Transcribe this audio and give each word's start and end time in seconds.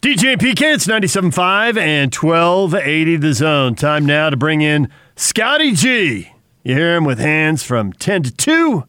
DJ 0.00 0.34
and 0.34 0.40
PK, 0.40 0.74
it's 0.74 0.86
97.5 0.86 1.76
and 1.76 2.14
1280 2.14 3.16
the 3.16 3.34
zone. 3.34 3.74
Time 3.74 4.06
now 4.06 4.30
to 4.30 4.36
bring 4.36 4.60
in 4.60 4.88
Scotty 5.16 5.72
G. 5.72 6.30
You 6.62 6.74
hear 6.74 6.94
him 6.94 7.04
with 7.04 7.18
Hans 7.18 7.64
from 7.64 7.92
10 7.94 8.22
to 8.22 8.30
2, 8.30 8.84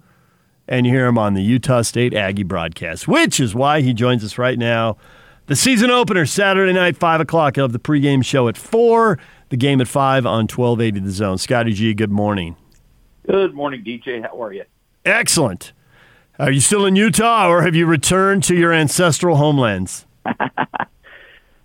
and 0.67 0.85
you 0.85 0.91
hear 0.91 1.07
him 1.07 1.17
on 1.17 1.33
the 1.33 1.41
Utah 1.41 1.81
State 1.81 2.13
Aggie 2.13 2.43
broadcast, 2.43 3.07
which 3.07 3.39
is 3.39 3.55
why 3.55 3.81
he 3.81 3.91
joins 3.91 4.23
us 4.23 4.37
right 4.37 4.59
now. 4.59 4.97
The 5.47 5.55
season 5.55 5.89
opener, 5.89 6.27
Saturday 6.27 6.73
night, 6.73 6.95
5 6.95 7.21
o'clock. 7.21 7.55
He'll 7.55 7.63
have 7.63 7.73
the 7.73 7.79
pregame 7.79 8.23
show 8.23 8.47
at 8.47 8.55
4, 8.55 9.17
the 9.49 9.57
game 9.57 9.81
at 9.81 9.87
5 9.87 10.27
on 10.27 10.41
1280 10.43 10.99
the 10.99 11.11
zone. 11.11 11.39
Scotty 11.39 11.73
G, 11.73 11.95
good 11.95 12.11
morning. 12.11 12.55
Good 13.25 13.55
morning, 13.55 13.83
DJ. 13.83 14.21
How 14.21 14.39
are 14.43 14.53
you? 14.53 14.65
Excellent. 15.05 15.73
Are 16.37 16.51
you 16.51 16.59
still 16.59 16.85
in 16.85 16.95
Utah, 16.95 17.49
or 17.49 17.63
have 17.63 17.73
you 17.73 17.87
returned 17.87 18.43
to 18.43 18.55
your 18.55 18.71
ancestral 18.71 19.37
homelands? 19.37 20.05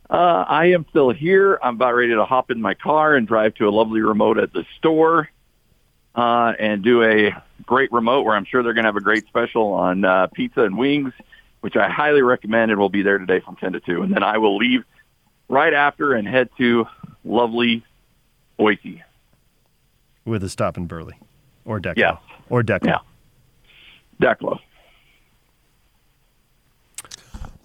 Uh, 0.08 0.44
I 0.46 0.66
am 0.66 0.84
still 0.90 1.10
here. 1.10 1.58
I'm 1.62 1.76
about 1.76 1.94
ready 1.94 2.14
to 2.14 2.24
hop 2.24 2.50
in 2.50 2.60
my 2.60 2.74
car 2.74 3.14
and 3.14 3.26
drive 3.26 3.54
to 3.54 3.68
a 3.68 3.70
lovely 3.70 4.00
remote 4.00 4.38
at 4.38 4.52
the 4.52 4.64
store 4.78 5.28
uh, 6.14 6.52
and 6.58 6.82
do 6.82 7.02
a 7.02 7.30
great 7.64 7.90
remote 7.90 8.24
where 8.24 8.36
I'm 8.36 8.44
sure 8.44 8.62
they're 8.62 8.74
going 8.74 8.84
to 8.84 8.88
have 8.88 8.96
a 8.96 9.00
great 9.00 9.26
special 9.26 9.72
on 9.72 10.04
uh, 10.04 10.26
pizza 10.28 10.62
and 10.62 10.76
wings, 10.76 11.12
which 11.60 11.76
I 11.76 11.88
highly 11.88 12.22
recommend 12.22 12.70
and 12.70 12.78
we'll 12.78 12.90
be 12.90 13.02
there 13.02 13.18
today 13.18 13.40
from 13.40 13.56
10 13.56 13.72
to 13.72 13.80
2. 13.80 14.02
And 14.02 14.14
then 14.14 14.22
I 14.22 14.38
will 14.38 14.56
leave 14.56 14.84
right 15.48 15.72
after 15.72 16.12
and 16.12 16.28
head 16.28 16.50
to 16.58 16.86
lovely 17.24 17.84
Boise. 18.56 19.02
With 20.24 20.44
a 20.44 20.48
stop 20.48 20.76
in 20.76 20.86
Burley 20.86 21.18
or 21.64 21.80
Declo. 21.80 21.96
Yes. 21.96 22.16
Or 22.50 22.62
Declo. 22.62 22.86
Yeah. 22.86 22.98
Declo. 24.20 24.58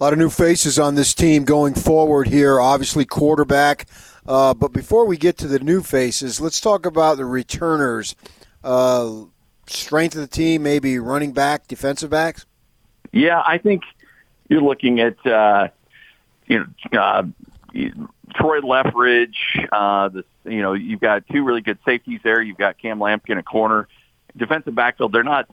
A 0.00 0.04
lot 0.04 0.14
of 0.14 0.18
new 0.18 0.30
faces 0.30 0.78
on 0.78 0.94
this 0.94 1.12
team 1.12 1.44
going 1.44 1.74
forward 1.74 2.26
here. 2.26 2.58
Obviously, 2.58 3.04
quarterback. 3.04 3.86
Uh, 4.26 4.54
but 4.54 4.72
before 4.72 5.04
we 5.04 5.18
get 5.18 5.36
to 5.38 5.46
the 5.46 5.58
new 5.58 5.82
faces, 5.82 6.40
let's 6.40 6.58
talk 6.58 6.86
about 6.86 7.18
the 7.18 7.26
returners. 7.26 8.16
Uh, 8.64 9.24
strength 9.66 10.14
of 10.14 10.22
the 10.22 10.26
team, 10.26 10.62
maybe 10.62 10.98
running 10.98 11.32
back, 11.32 11.68
defensive 11.68 12.08
backs. 12.08 12.46
Yeah, 13.12 13.42
I 13.46 13.58
think 13.58 13.82
you're 14.48 14.62
looking 14.62 15.00
at 15.00 15.26
uh, 15.26 15.68
you 16.46 16.60
know 16.92 16.98
uh, 16.98 17.24
Troy 18.34 18.60
Leftridge. 18.60 19.68
Uh, 19.70 20.08
the 20.08 20.24
you 20.44 20.62
know 20.62 20.72
you've 20.72 21.00
got 21.00 21.26
two 21.28 21.44
really 21.44 21.60
good 21.60 21.78
safeties 21.84 22.20
there. 22.24 22.40
You've 22.40 22.56
got 22.56 22.78
Cam 22.78 23.00
Lampkin 23.00 23.36
a 23.36 23.42
corner. 23.42 23.86
Defensive 24.34 24.74
backfield, 24.74 25.12
they're 25.12 25.24
not 25.24 25.46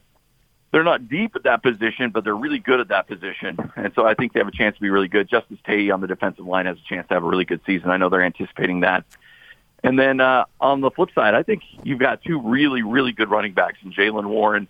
they're 0.71 0.83
not 0.83 1.07
deep 1.07 1.35
at 1.35 1.43
that 1.43 1.63
position, 1.63 2.11
but 2.11 2.23
they're 2.23 2.35
really 2.35 2.59
good 2.59 2.79
at 2.79 2.89
that 2.89 3.07
position. 3.07 3.57
And 3.75 3.93
so 3.95 4.05
I 4.05 4.13
think 4.13 4.33
they 4.33 4.39
have 4.39 4.47
a 4.47 4.51
chance 4.51 4.75
to 4.75 4.81
be 4.81 4.89
really 4.89 5.07
good. 5.07 5.29
Justice 5.29 5.59
Tay 5.65 5.89
on 5.89 6.01
the 6.01 6.07
defensive 6.07 6.45
line 6.45 6.65
has 6.65 6.77
a 6.77 6.93
chance 6.93 7.07
to 7.07 7.13
have 7.13 7.23
a 7.23 7.27
really 7.27 7.45
good 7.45 7.61
season. 7.65 7.89
I 7.89 7.97
know 7.97 8.09
they're 8.09 8.21
anticipating 8.21 8.81
that. 8.81 9.05
And 9.83 9.97
then 9.97 10.19
uh, 10.19 10.45
on 10.59 10.81
the 10.81 10.91
flip 10.91 11.09
side, 11.15 11.35
I 11.35 11.43
think 11.43 11.63
you've 11.83 11.99
got 11.99 12.21
two 12.23 12.41
really, 12.41 12.81
really 12.81 13.11
good 13.11 13.29
running 13.29 13.53
backs 13.53 13.77
in 13.83 13.93
Jaylen 13.93 14.25
Warren 14.25 14.67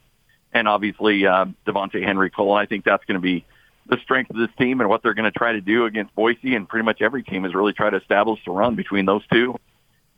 and 0.54 0.68
obviously 0.68 1.26
uh, 1.26 1.46
Devontae 1.66 2.04
Henry 2.04 2.30
Cole. 2.30 2.58
And 2.58 2.62
I 2.62 2.68
think 2.68 2.86
that's 2.86 3.04
going 3.06 3.16
to 3.16 3.22
be 3.22 3.46
the 3.88 3.98
strength 4.04 4.30
of 4.30 4.36
this 4.36 4.50
team 4.60 4.82
and 4.82 4.90
what 4.90 5.02
they're 5.02 5.14
going 5.14 5.32
to 5.32 5.38
try 5.38 5.54
to 5.54 5.62
do 5.62 5.86
against 5.86 6.14
Boise 6.14 6.56
and 6.56 6.68
pretty 6.68 6.84
much 6.84 7.02
every 7.02 7.24
team 7.24 7.46
is 7.46 7.56
really 7.56 7.74
try 7.74 7.90
to 7.90 7.98
establish 7.98 8.40
the 8.46 8.52
run 8.52 8.76
between 8.76 9.06
those 9.06 9.26
two. 9.32 9.56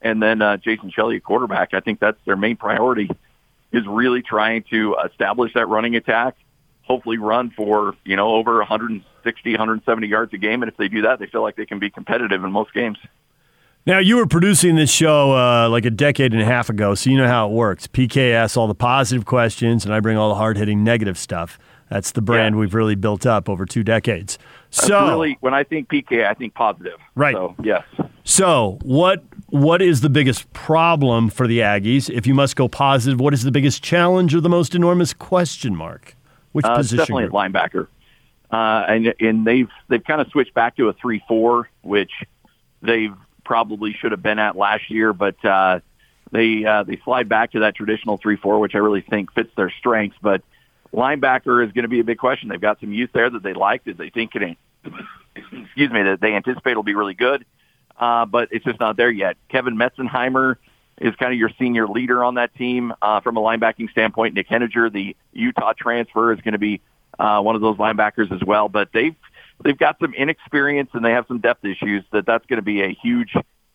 And 0.02 0.22
then 0.22 0.42
uh, 0.42 0.58
Jason 0.58 0.92
Shelley, 0.92 1.20
quarterback, 1.20 1.74
I 1.74 1.80
think 1.80 2.00
that's 2.00 2.18
their 2.26 2.38
main 2.38 2.58
priority 2.58 3.10
is 3.72 3.86
really 3.88 4.22
trying 4.22 4.64
to 4.72 4.96
establish 5.06 5.54
that 5.54 5.68
running 5.68 5.96
attack, 5.96 6.36
hopefully 6.82 7.18
run 7.18 7.52
for, 7.52 7.96
you 8.04 8.16
know, 8.16 8.36
over 8.36 8.58
160, 8.58 9.52
170 9.52 10.08
yards 10.08 10.34
a 10.34 10.38
game. 10.38 10.64
And 10.64 10.72
if 10.72 10.78
they 10.78 10.88
do 10.88 11.04
that, 11.04 11.20
they 11.20 11.28
feel 11.28 11.42
like 11.42 11.56
they 11.56 11.66
can 11.66 11.80
be 11.80 11.90
competitive 11.90 12.44
in 12.44 12.52
most 12.52 12.74
games. 12.74 12.98
Now, 13.86 14.00
you 14.00 14.18
were 14.18 14.28
producing 14.28 14.76
this 14.76 14.92
show 14.92 15.32
uh, 15.32 15.70
like 15.70 15.86
a 15.86 15.90
decade 15.90 16.34
and 16.34 16.42
a 16.42 16.46
half 16.46 16.70
ago, 16.70 16.96
so 16.96 17.10
you 17.10 17.18
know 17.18 17.28
how 17.28 17.48
it 17.48 17.54
works. 17.54 17.88
PK 17.88 18.34
asks 18.34 18.58
all 18.58 18.68
the 18.68 18.76
positive 18.76 19.26
questions, 19.26 19.86
and 19.86 19.94
I 19.94 20.00
bring 20.00 20.18
all 20.18 20.30
the 20.30 20.36
hard 20.36 20.58
hitting 20.58 20.84
negative 20.84 21.18
stuff. 21.18 21.58
That's 21.90 22.12
the 22.12 22.22
brand 22.22 22.56
yeah. 22.56 22.60
we've 22.60 22.74
really 22.76 22.96
built 22.96 23.26
up 23.26 23.50
over 23.50 23.66
two 23.66 23.84
decades. 23.84 24.38
So, 24.70 25.08
really, 25.08 25.38
when 25.40 25.54
I 25.54 25.64
think 25.64 25.90
PK, 25.90 26.26
I 26.26 26.34
think 26.34 26.54
positive. 26.54 27.00
Right. 27.16 27.34
So, 27.34 27.56
yes. 27.64 27.84
So, 28.24 28.78
what 28.84 29.24
what 29.52 29.82
is 29.82 30.02
the 30.02 30.10
biggest 30.10 30.52
problem 30.54 31.30
for 31.30 31.48
the 31.48 31.60
Aggies? 31.60 32.10
If 32.10 32.28
you 32.28 32.34
must 32.34 32.56
go 32.56 32.68
positive, 32.68 33.20
what 33.20 33.34
is 33.34 33.44
the 33.44 33.52
biggest 33.52 33.84
challenge 33.84 34.36
or 34.36 34.42
the 34.42 34.50
most 34.50 34.76
enormous 34.76 35.14
question 35.14 35.76
mark? 35.76 36.16
Which 36.52 36.66
uh, 36.66 36.76
position? 36.76 36.98
Definitely 36.98 37.24
group? 37.26 37.34
linebacker. 37.34 37.88
Uh, 38.52 38.86
and 38.88 39.14
and 39.20 39.46
they've 39.46 39.70
they've 39.88 40.04
kind 40.04 40.22
of 40.22 40.28
switched 40.30 40.54
back 40.54 40.76
to 40.78 40.90
a 40.90 40.94
three 40.94 41.22
four, 41.28 41.70
which 41.82 42.12
they've 42.82 43.14
probably 43.44 43.94
should 43.94 44.12
have 44.12 44.24
been 44.24 44.40
at 44.40 44.56
last 44.56 44.90
year, 44.90 45.14
but 45.14 45.44
uh, 45.46 45.80
they 46.32 46.66
uh, 46.66 46.84
they 46.84 47.00
slide 47.04 47.30
back 47.30 47.52
to 47.52 47.60
that 47.60 47.76
traditional 47.76 48.18
three 48.18 48.38
four, 48.38 48.60
which 48.60 48.74
I 48.74 48.80
really 48.80 49.02
think 49.02 49.34
fits 49.34 49.52
their 49.56 49.72
strengths. 49.80 50.18
But 50.22 50.42
linebacker 50.94 51.66
is 51.66 51.72
going 51.74 51.84
to 51.84 51.90
be 51.90 52.00
a 52.00 52.04
big 52.04 52.18
question. 52.18 52.50
They've 52.50 52.60
got 52.60 52.80
some 52.80 52.92
youth 52.92 53.12
there 53.14 53.30
that 53.30 53.44
they 53.44 53.54
like, 53.54 53.84
that 53.84 53.98
they 53.98 54.10
think 54.10 54.32
can, 54.32 54.56
excuse 55.36 55.92
me, 55.92 56.04
that 56.04 56.18
they 56.20 56.34
anticipate 56.34 56.76
will 56.76 56.84
be 56.84 56.96
really 56.96 57.14
good 57.14 57.46
uh, 58.00 58.26
but 58.26 58.50
it's 58.52 58.66
just 58.66 58.80
not 58.80 58.98
there 58.98 59.12
yet. 59.12 59.38
Kevin 59.50 59.76
Meitzenheimer 59.78 60.56
is 61.00 61.16
kind 61.16 61.32
of 61.32 61.40
your 61.40 61.52
senior 61.60 61.88
leader 61.88 62.24
on 62.24 62.36
that 62.36 62.54
team 62.56 62.94
uh, 63.02 63.20
from 63.22 63.38
a 63.38 63.42
linebacking 63.42 63.90
standpoint. 63.92 64.34
Nick 64.34 64.50
Heninger, 64.50 64.92
the 64.92 65.16
Utah 65.34 65.74
transfer, 65.78 66.34
is 66.34 66.42
going 66.42 66.54
to 66.54 66.60
be 66.60 66.82
uh, 67.18 67.42
one 67.42 67.56
of 67.56 67.62
those 67.62 67.78
linebackers 67.78 68.32
as 68.32 68.44
well. 68.46 68.70
But 68.70 68.90
they've 68.94 69.16
they've 69.64 69.78
got 69.78 69.98
some 70.00 70.14
inexperience 70.14 70.90
and 70.94 71.04
they 71.04 71.12
have 71.12 71.26
some 71.28 71.40
depth 71.40 71.66
issues. 71.66 72.04
That 72.12 72.26
that's 72.26 72.46
going 72.46 72.58
to 72.58 72.64
be 72.64 72.82
a 72.82 72.90
huge 72.90 73.34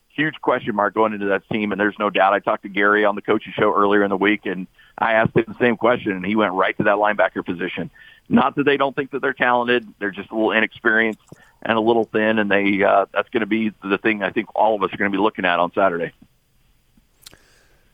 huge 0.08 0.40
question 0.40 0.74
mark 0.74 0.94
going 0.94 1.12
into 1.12 1.26
that 1.26 1.48
team. 1.48 1.72
And 1.72 1.80
there's 1.80 1.98
no 1.98 2.08
doubt. 2.08 2.34
I 2.34 2.38
talked 2.38 2.62
to 2.62 2.68
Gary 2.68 3.04
on 3.04 3.16
the 3.16 3.22
coaching 3.22 3.52
show 3.56 3.74
earlier 3.74 4.04
in 4.04 4.10
the 4.10 4.16
week, 4.16 4.46
and 4.46 4.66
I 4.96 5.14
asked 5.14 5.36
him 5.36 5.44
the 5.48 5.56
same 5.58 5.76
question, 5.76 6.12
and 6.12 6.24
he 6.24 6.36
went 6.36 6.52
right 6.52 6.76
to 6.76 6.84
that 6.84 6.96
linebacker 6.96 7.44
position. 7.44 7.90
Not 8.28 8.54
that 8.56 8.64
they 8.64 8.76
don't 8.76 8.94
think 8.94 9.10
that 9.10 9.20
they're 9.20 9.32
talented; 9.32 9.86
they're 9.98 10.10
just 10.10 10.30
a 10.30 10.34
little 10.34 10.52
inexperienced 10.52 11.20
and 11.64 11.78
a 11.78 11.80
little 11.80 12.04
thin, 12.04 12.38
and 12.38 12.50
they 12.50 12.82
uh, 12.82 13.06
that's 13.12 13.28
going 13.30 13.40
to 13.40 13.46
be 13.46 13.72
the 13.82 13.98
thing 13.98 14.22
I 14.22 14.30
think 14.30 14.48
all 14.54 14.74
of 14.74 14.82
us 14.82 14.92
are 14.92 14.96
going 14.96 15.10
to 15.10 15.16
be 15.16 15.22
looking 15.22 15.44
at 15.44 15.58
on 15.58 15.72
Saturday. 15.72 16.12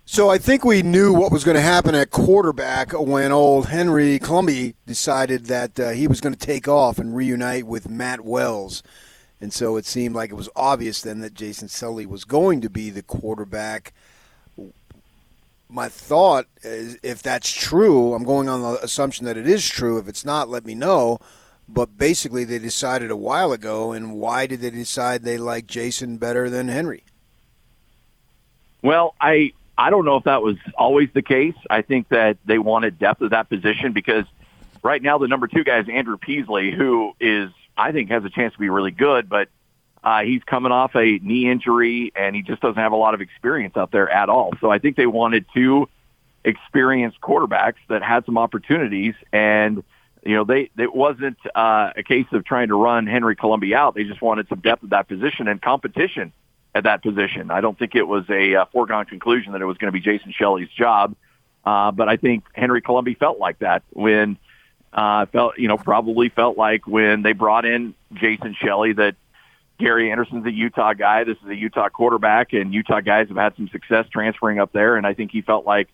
So 0.05 0.29
I 0.29 0.39
think 0.39 0.65
we 0.65 0.83
knew 0.83 1.13
what 1.13 1.31
was 1.31 1.45
going 1.45 1.55
to 1.55 1.61
happen 1.61 1.95
at 1.95 2.11
quarterback 2.11 2.93
when 2.93 3.31
old 3.31 3.69
Henry 3.69 4.19
Colombi 4.19 4.75
decided 4.85 5.47
that 5.47 5.79
uh, 5.79 5.91
he 5.91 6.09
was 6.09 6.21
going 6.21 6.35
to 6.35 6.47
take 6.47 6.67
off 6.67 6.99
and 6.99 7.15
reunite 7.15 7.65
with 7.65 7.89
Matt 7.89 8.23
Wells. 8.23 8.83
And 9.41 9.53
so 9.53 9.77
it 9.77 9.87
seemed 9.87 10.17
like 10.17 10.31
it 10.31 10.35
was 10.35 10.49
obvious 10.57 11.01
then 11.01 11.21
that 11.21 11.35
Jason 11.35 11.69
Shelley 11.69 12.07
was 12.07 12.25
going 12.25 12.61
to 12.63 12.69
be 12.69 12.91
the 12.91 13.05
quarterback. 13.05 13.95
My 15.69 15.89
thought 15.89 16.47
is 16.65 16.99
if 17.05 17.23
that's 17.23 17.51
true, 17.53 18.13
I'm 18.13 18.25
going 18.25 18.49
on 18.49 18.63
the 18.63 18.83
assumption 18.83 19.27
that 19.27 19.37
it 19.37 19.47
is 19.47 19.67
true. 19.69 19.97
If 19.99 20.09
it's 20.09 20.25
not, 20.25 20.49
let 20.49 20.67
me 20.67 20.75
know 20.75 21.21
but 21.73 21.97
basically 21.97 22.45
they 22.45 22.59
decided 22.59 23.11
a 23.11 23.17
while 23.17 23.53
ago. 23.53 23.93
And 23.93 24.15
why 24.15 24.47
did 24.47 24.61
they 24.61 24.71
decide 24.71 25.23
they 25.23 25.39
like 25.39 25.67
Jason 25.67 26.17
better 26.17 26.51
than 26.51 26.69
Henry? 26.69 27.05
Well, 28.83 29.15
I 29.21 29.53
I 29.77 29.91
don't 29.91 30.05
know 30.05 30.17
if 30.17 30.25
that 30.25 30.43
was 30.43 30.57
always 30.77 31.09
the 31.15 31.23
case. 31.23 31.55
I 31.69 31.83
think 31.83 32.09
that 32.09 32.39
they 32.45 32.59
wanted 32.59 32.99
depth 32.99 33.23
of 33.23 33.31
that 33.31 33.49
position 33.49 33.93
because 33.93 34.25
right 34.83 35.03
now 35.03 35.19
the 35.19 35.29
number 35.29 35.47
two 35.47 35.65
guy 35.65 35.79
is 35.79 35.89
Andrew 35.89 36.17
Peasley, 36.17 36.71
who 36.71 37.13
is 37.21 37.51
I 37.77 37.93
think 37.93 38.11
has 38.11 38.25
a 38.25 38.31
chance 38.31 38.53
to 38.55 38.59
be 38.59 38.69
really 38.69 38.91
good, 38.91 39.29
but 39.29 39.49
uh, 40.03 40.23
he's 40.23 40.43
coming 40.45 40.73
off 40.73 40.95
a 40.97 41.19
knee 41.19 41.51
injury 41.51 42.13
and 42.17 42.35
he 42.35 42.43
just 42.43 42.63
doesn't 42.63 42.81
have 42.81 42.93
a 42.93 42.97
lot 42.97 43.15
of 43.15 43.21
experience 43.21 43.77
out 43.77 43.91
there 43.91 44.09
at 44.09 44.29
all. 44.29 44.53
So 44.61 44.71
I 44.71 44.79
think 44.79 44.97
they 44.97 45.07
wanted 45.07 45.45
two 45.53 45.89
experienced 46.45 47.21
quarterbacks 47.21 47.75
that 47.89 48.03
had 48.03 48.25
some 48.25 48.39
opportunities 48.39 49.15
and 49.33 49.85
you 50.25 50.35
know, 50.35 50.45
they 50.45 50.71
it 50.79 50.95
wasn't 50.95 51.39
uh, 51.55 51.93
a 51.97 52.03
case 52.03 52.27
of 52.33 52.45
trying 52.45 52.69
to 52.69 52.75
run 52.75 53.07
Henry 53.07 53.37
Colombi 53.37 53.75
out. 53.75 53.95
They 53.95 54.05
just 54.05 54.21
wanted 54.21 54.49
some 54.49 54.61
depth 54.61 54.85
at 54.85 54.91
that 54.91 55.09
position 55.09 55.49
and 55.49 55.61
competition 55.61 56.33
at 56.75 56.85
that 56.85 57.03
position. 57.03 57.51
I 57.51 57.61
don't 57.61 57.79
think 57.79 57.95
it 57.95 58.07
was 58.07 58.25
a 58.29 58.55
uh, 58.55 58.65
foregone 58.73 59.07
conclusion 59.07 59.53
that 59.53 59.63
it 59.63 59.67
was 59.67 59.79
going 59.79 59.93
to 59.93 59.99
be 59.99 60.01
Jason 60.01 60.33
Shelley's 60.33 60.69
job, 60.69 61.15
uh, 61.65 61.91
but 61.91 62.09
I 62.09 62.17
think 62.17 62.45
Henry 62.53 62.83
Colombi 62.83 63.15
felt 63.15 63.39
like 63.39 63.61
that 63.61 63.83
when 63.91 64.39
uh, 64.93 65.27
felt 65.27 65.59
you 65.59 65.69
know 65.69 65.79
probably 65.79 66.29
felt 66.29 66.59
like 66.59 66.87
when 66.87 67.23
they 67.23 67.33
brought 67.33 67.65
in 67.65 67.95
Jason 68.13 68.55
Shelley 68.61 68.93
that 68.93 69.17
Gary 69.81 70.11
Anderson's 70.11 70.45
a 70.47 70.53
Utah 70.53 70.93
guy. 70.93 71.25
This 71.25 71.39
is 71.43 71.49
a 71.49 71.57
Utah 71.57 71.89
quarterback, 71.89 72.53
and 72.53 72.73
Utah 72.73 73.01
guys 73.01 73.29
have 73.29 73.37
had 73.37 73.57
some 73.57 73.69
success 73.69 74.07
transferring 74.13 74.61
up 74.61 74.73
there. 74.73 74.97
And 74.97 75.07
I 75.07 75.15
think 75.15 75.33
he 75.33 75.41
felt 75.41 75.65
like 75.65 75.89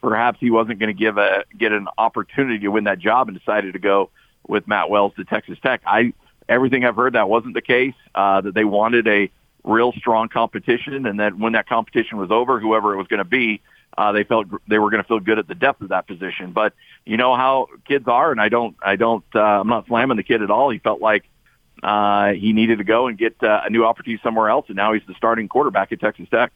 perhaps 0.00 0.38
he 0.40 0.50
wasn't 0.50 0.78
going 0.78 0.88
to 0.88 0.98
give 0.98 1.18
a 1.18 1.44
get 1.56 1.72
an 1.72 1.88
opportunity 1.96 2.60
to 2.60 2.68
win 2.68 2.84
that 2.84 2.98
job 2.98 3.28
and 3.28 3.38
decided 3.38 3.72
to 3.72 3.78
go 3.78 4.10
with 4.46 4.66
Matt 4.66 4.90
Wells 4.90 5.12
to 5.16 5.24
Texas 5.24 5.58
Tech. 5.62 5.82
I 5.86 6.12
everything 6.48 6.84
I've 6.84 6.96
heard 6.96 7.14
that 7.14 7.28
wasn't 7.28 7.54
the 7.54 7.62
case. 7.62 7.94
Uh, 8.14 8.40
that 8.40 8.54
they 8.54 8.64
wanted 8.64 9.06
a 9.08 9.30
real 9.64 9.92
strong 9.92 10.28
competition, 10.28 11.06
and 11.06 11.20
that 11.20 11.36
when 11.36 11.52
that 11.52 11.68
competition 11.68 12.18
was 12.18 12.30
over, 12.30 12.58
whoever 12.60 12.94
it 12.94 12.96
was 12.96 13.06
going 13.06 13.18
to 13.18 13.24
be, 13.24 13.60
uh, 13.96 14.12
they 14.12 14.24
felt 14.24 14.46
they 14.66 14.78
were 14.78 14.90
going 14.90 15.02
to 15.02 15.08
feel 15.08 15.20
good 15.20 15.38
at 15.38 15.48
the 15.48 15.54
depth 15.54 15.82
of 15.82 15.90
that 15.90 16.06
position. 16.06 16.52
But 16.52 16.72
you 17.04 17.16
know 17.16 17.36
how 17.36 17.68
kids 17.86 18.06
are, 18.08 18.30
and 18.30 18.40
I 18.40 18.48
don't, 18.48 18.76
I 18.82 18.96
don't, 18.96 19.24
uh, 19.34 19.40
I'm 19.40 19.68
not 19.68 19.86
slamming 19.86 20.16
the 20.16 20.22
kid 20.22 20.42
at 20.42 20.50
all. 20.50 20.70
He 20.70 20.78
felt 20.78 21.00
like 21.00 21.24
uh, 21.82 22.32
he 22.32 22.52
needed 22.52 22.78
to 22.78 22.84
go 22.84 23.08
and 23.08 23.18
get 23.18 23.42
uh, 23.42 23.62
a 23.64 23.70
new 23.70 23.84
opportunity 23.84 24.20
somewhere 24.22 24.48
else, 24.48 24.66
and 24.68 24.76
now 24.76 24.92
he's 24.92 25.02
the 25.06 25.14
starting 25.14 25.48
quarterback 25.48 25.92
at 25.92 26.00
Texas 26.00 26.28
Tech. 26.30 26.52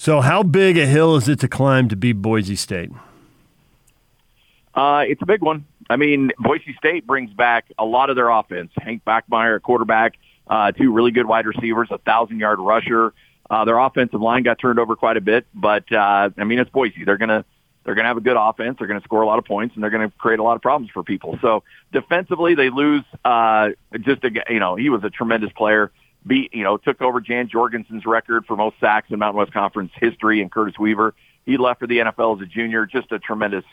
So, 0.00 0.22
how 0.22 0.42
big 0.42 0.78
a 0.78 0.86
hill 0.86 1.16
is 1.16 1.28
it 1.28 1.40
to 1.40 1.46
climb 1.46 1.90
to 1.90 1.94
beat 1.94 2.14
Boise 2.14 2.56
State? 2.56 2.90
Uh, 4.74 5.04
it's 5.06 5.20
a 5.20 5.26
big 5.26 5.42
one. 5.42 5.66
I 5.90 5.96
mean, 5.96 6.30
Boise 6.38 6.74
State 6.78 7.06
brings 7.06 7.30
back 7.34 7.66
a 7.78 7.84
lot 7.84 8.08
of 8.08 8.16
their 8.16 8.30
offense. 8.30 8.70
Hank 8.78 9.04
Bachmeier, 9.04 9.60
quarterback, 9.60 10.14
uh, 10.46 10.72
two 10.72 10.90
really 10.90 11.10
good 11.10 11.26
wide 11.26 11.44
receivers, 11.44 11.88
a 11.90 11.98
thousand 11.98 12.38
yard 12.38 12.60
rusher. 12.60 13.12
Uh, 13.50 13.66
their 13.66 13.76
offensive 13.76 14.22
line 14.22 14.42
got 14.42 14.58
turned 14.58 14.78
over 14.78 14.96
quite 14.96 15.18
a 15.18 15.20
bit, 15.20 15.44
but 15.54 15.84
uh, 15.92 16.30
I 16.34 16.44
mean, 16.44 16.60
it's 16.60 16.70
Boise. 16.70 17.04
They're 17.04 17.18
gonna 17.18 17.44
they're 17.84 17.94
gonna 17.94 18.08
have 18.08 18.16
a 18.16 18.22
good 18.22 18.38
offense. 18.38 18.76
They're 18.78 18.88
gonna 18.88 19.02
score 19.02 19.20
a 19.20 19.26
lot 19.26 19.38
of 19.38 19.44
points, 19.44 19.74
and 19.74 19.84
they're 19.84 19.90
gonna 19.90 20.12
create 20.16 20.38
a 20.38 20.42
lot 20.42 20.56
of 20.56 20.62
problems 20.62 20.90
for 20.94 21.02
people. 21.02 21.38
So 21.42 21.62
defensively, 21.92 22.54
they 22.54 22.70
lose. 22.70 23.04
Uh, 23.22 23.72
just 24.00 24.24
a, 24.24 24.30
you 24.48 24.60
know, 24.60 24.76
he 24.76 24.88
was 24.88 25.04
a 25.04 25.10
tremendous 25.10 25.52
player. 25.52 25.92
Beat 26.26 26.52
you 26.52 26.64
know 26.64 26.76
took 26.76 27.00
over 27.00 27.20
Jan 27.20 27.48
Jorgensen's 27.48 28.04
record 28.04 28.44
for 28.46 28.56
most 28.56 28.78
sacks 28.78 29.10
in 29.10 29.18
Mountain 29.18 29.38
West 29.38 29.52
Conference 29.52 29.90
history, 29.94 30.42
and 30.42 30.52
Curtis 30.52 30.78
Weaver. 30.78 31.14
He 31.46 31.56
left 31.56 31.80
for 31.80 31.86
the 31.86 31.98
NFL 31.98 32.36
as 32.36 32.42
a 32.42 32.46
junior. 32.46 32.84
Just 32.86 33.10
a 33.12 33.18
tremendous 33.18 33.64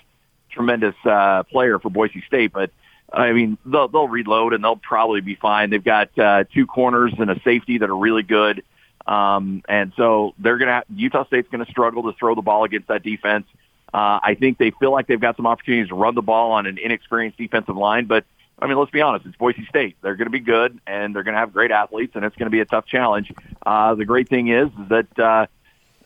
tremendous 0.49 0.95
uh, 1.05 1.44
player 1.44 1.77
for 1.77 1.89
Boise 1.89 2.23
State, 2.25 2.53
but 2.53 2.71
I 3.11 3.33
mean 3.33 3.57
they'll 3.65 3.89
they'll 3.89 4.07
reload 4.07 4.53
and 4.53 4.63
they'll 4.63 4.77
probably 4.77 5.21
be 5.21 5.35
fine. 5.35 5.69
They've 5.69 5.83
got 5.83 6.17
uh, 6.17 6.45
two 6.53 6.65
corners 6.65 7.13
and 7.17 7.29
a 7.29 7.39
safety 7.41 7.79
that 7.79 7.89
are 7.89 7.97
really 7.97 8.23
good, 8.23 8.63
um, 9.05 9.61
and 9.67 9.91
so 9.97 10.33
they're 10.39 10.57
gonna 10.57 10.83
Utah 10.95 11.25
State's 11.25 11.49
gonna 11.49 11.65
struggle 11.65 12.03
to 12.03 12.17
throw 12.17 12.33
the 12.33 12.41
ball 12.41 12.63
against 12.63 12.88
that 12.88 13.03
defense. 13.03 13.45
Uh, 13.94 14.19
I 14.21 14.35
think 14.39 14.57
they 14.57 14.71
feel 14.71 14.91
like 14.91 15.07
they've 15.07 15.19
got 15.19 15.38
some 15.38 15.47
opportunities 15.47 15.89
to 15.89 15.95
run 15.95 16.15
the 16.15 16.21
ball 16.21 16.51
on 16.51 16.65
an 16.65 16.77
inexperienced 16.77 17.38
defensive 17.38 17.75
line, 17.75 18.05
but 18.05 18.25
I 18.59 18.68
mean, 18.68 18.77
let's 18.77 18.92
be 18.92 19.01
honest. 19.01 19.25
It's 19.25 19.36
Boise 19.38 19.65
State. 19.65 19.98
They're 20.01 20.15
going 20.15 20.25
to 20.25 20.31
be 20.31 20.39
good, 20.39 20.80
and 20.88 21.15
they're 21.15 21.24
going 21.24 21.36
to 21.36 21.39
have 21.39 21.54
great 21.54 21.71
athletes, 21.71 22.15
and 22.15 22.25
it's 22.25 22.36
going 22.36 22.48
to 22.48 22.51
be 22.51 22.59
a 22.59 22.65
tough 22.65 22.86
challenge. 22.88 23.31
Uh, 23.65 23.94
the 23.95 24.06
great 24.06 24.30
thing 24.30 24.48
is, 24.48 24.69
that 24.89 25.19
uh, 25.19 25.45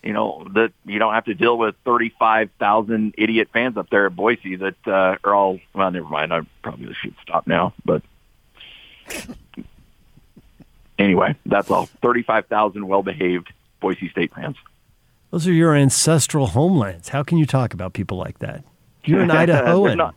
you 0.03 0.13
know 0.13 0.45
that 0.53 0.73
you 0.85 0.99
don't 0.99 1.13
have 1.13 1.25
to 1.25 1.33
deal 1.33 1.57
with 1.57 1.75
35,000 1.85 3.15
idiot 3.17 3.49
fans 3.53 3.77
up 3.77 3.89
there 3.89 4.05
at 4.07 4.15
Boise 4.15 4.57
that 4.57 4.75
uh, 4.87 5.17
are 5.23 5.33
all 5.33 5.59
well. 5.73 5.91
Never 5.91 6.09
mind. 6.09 6.33
I 6.33 6.41
probably 6.61 6.93
should 7.01 7.15
stop 7.21 7.47
now. 7.47 7.73
But 7.85 8.01
anyway, 10.99 11.35
that's 11.45 11.71
all. 11.71 11.85
35,000 12.01 12.87
well-behaved 12.87 13.51
Boise 13.79 14.09
State 14.09 14.33
fans. 14.33 14.57
Those 15.31 15.47
are 15.47 15.53
your 15.53 15.73
ancestral 15.73 16.47
homelands. 16.47 17.09
How 17.09 17.23
can 17.23 17.37
you 17.37 17.45
talk 17.45 17.73
about 17.73 17.93
people 17.93 18.17
like 18.17 18.39
that? 18.39 18.63
You're 19.05 19.21
an 19.21 19.29
Idahoan. 19.31 20.13